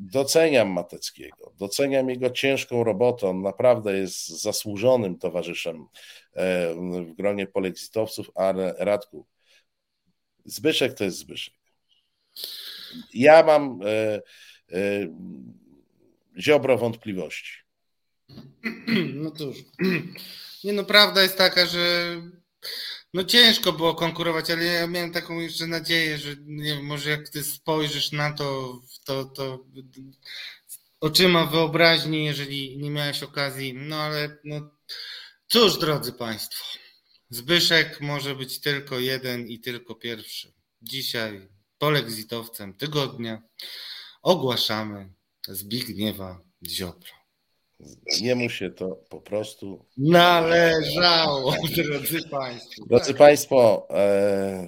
[0.00, 3.28] doceniam Mateckiego, doceniam jego ciężką robotę.
[3.28, 5.86] On naprawdę jest zasłużonym towarzyszem
[6.34, 6.74] e,
[7.04, 9.26] w gronie polexitowców, ale Radku,
[10.44, 11.54] Zbyszek to jest Zbyszek.
[13.14, 14.20] Ja mam e, e,
[16.38, 17.52] ziobro wątpliwości.
[19.14, 19.56] No cóż,
[20.64, 22.16] nie no, prawda jest taka, że
[23.14, 27.28] no ciężko było konkurować, ale ja miałem taką jeszcze nadzieję, że nie wiem, może jak
[27.28, 29.64] ty spojrzysz na to, to, to
[31.00, 34.70] oczyma wyobraźni, jeżeli nie miałeś okazji, no ale no
[35.48, 36.64] cóż, drodzy Państwo,
[37.30, 40.52] Zbyszek może być tylko jeden i tylko pierwszy.
[40.82, 43.42] Dzisiaj polexitowcem tygodnia
[44.22, 45.12] ogłaszamy
[45.48, 47.19] Zbigniewa Ziobro.
[48.20, 52.84] Jemu się to po prostu należało, drodzy Państwo.
[52.86, 53.88] Drodzy Państwo,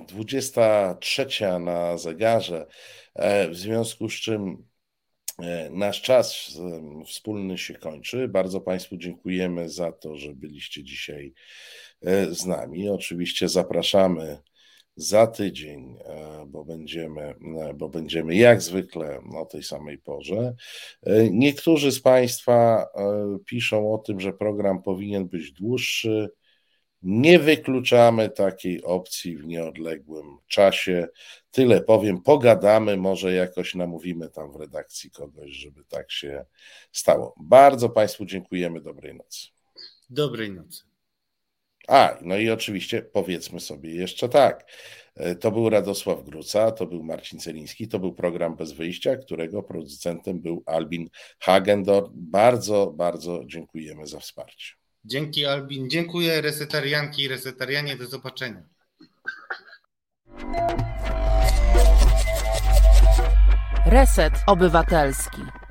[0.08, 2.66] 23 e, na zegarze,
[3.14, 4.66] e, w związku z czym
[5.42, 6.52] e, nasz czas
[7.06, 8.28] wspólny się kończy.
[8.28, 11.34] Bardzo Państwu dziękujemy za to, że byliście dzisiaj
[12.30, 12.88] z nami.
[12.88, 14.38] Oczywiście zapraszamy
[14.96, 20.54] za tydzień, e, bo będziemy, e, bo będziemy jak zwykle o tej samej porze.
[21.02, 22.86] E, niektórzy z Państwa
[23.46, 26.30] piszą o tym, że program powinien być dłuższy.
[27.02, 31.08] Nie wykluczamy takiej opcji w nieodległym czasie.
[31.50, 36.44] Tyle powiem, pogadamy, może jakoś namówimy tam w redakcji kogoś, żeby tak się
[36.92, 37.34] stało.
[37.40, 38.80] Bardzo Państwu dziękujemy.
[38.80, 39.48] Dobrej nocy.
[40.10, 40.91] Dobrej nocy.
[41.88, 44.66] A, no i oczywiście powiedzmy sobie jeszcze tak.
[45.14, 49.62] E, to był Radosław Gruca, to był Marcin Celiński, to był program Bez Wyjścia, którego
[49.62, 51.08] producentem był Albin
[51.38, 52.10] Hagendor.
[52.14, 54.72] Bardzo, bardzo dziękujemy za wsparcie.
[55.04, 58.62] Dzięki Albin, dziękuję resetarianki i resetarianie, do zobaczenia.
[63.86, 65.61] Reset Obywatelski.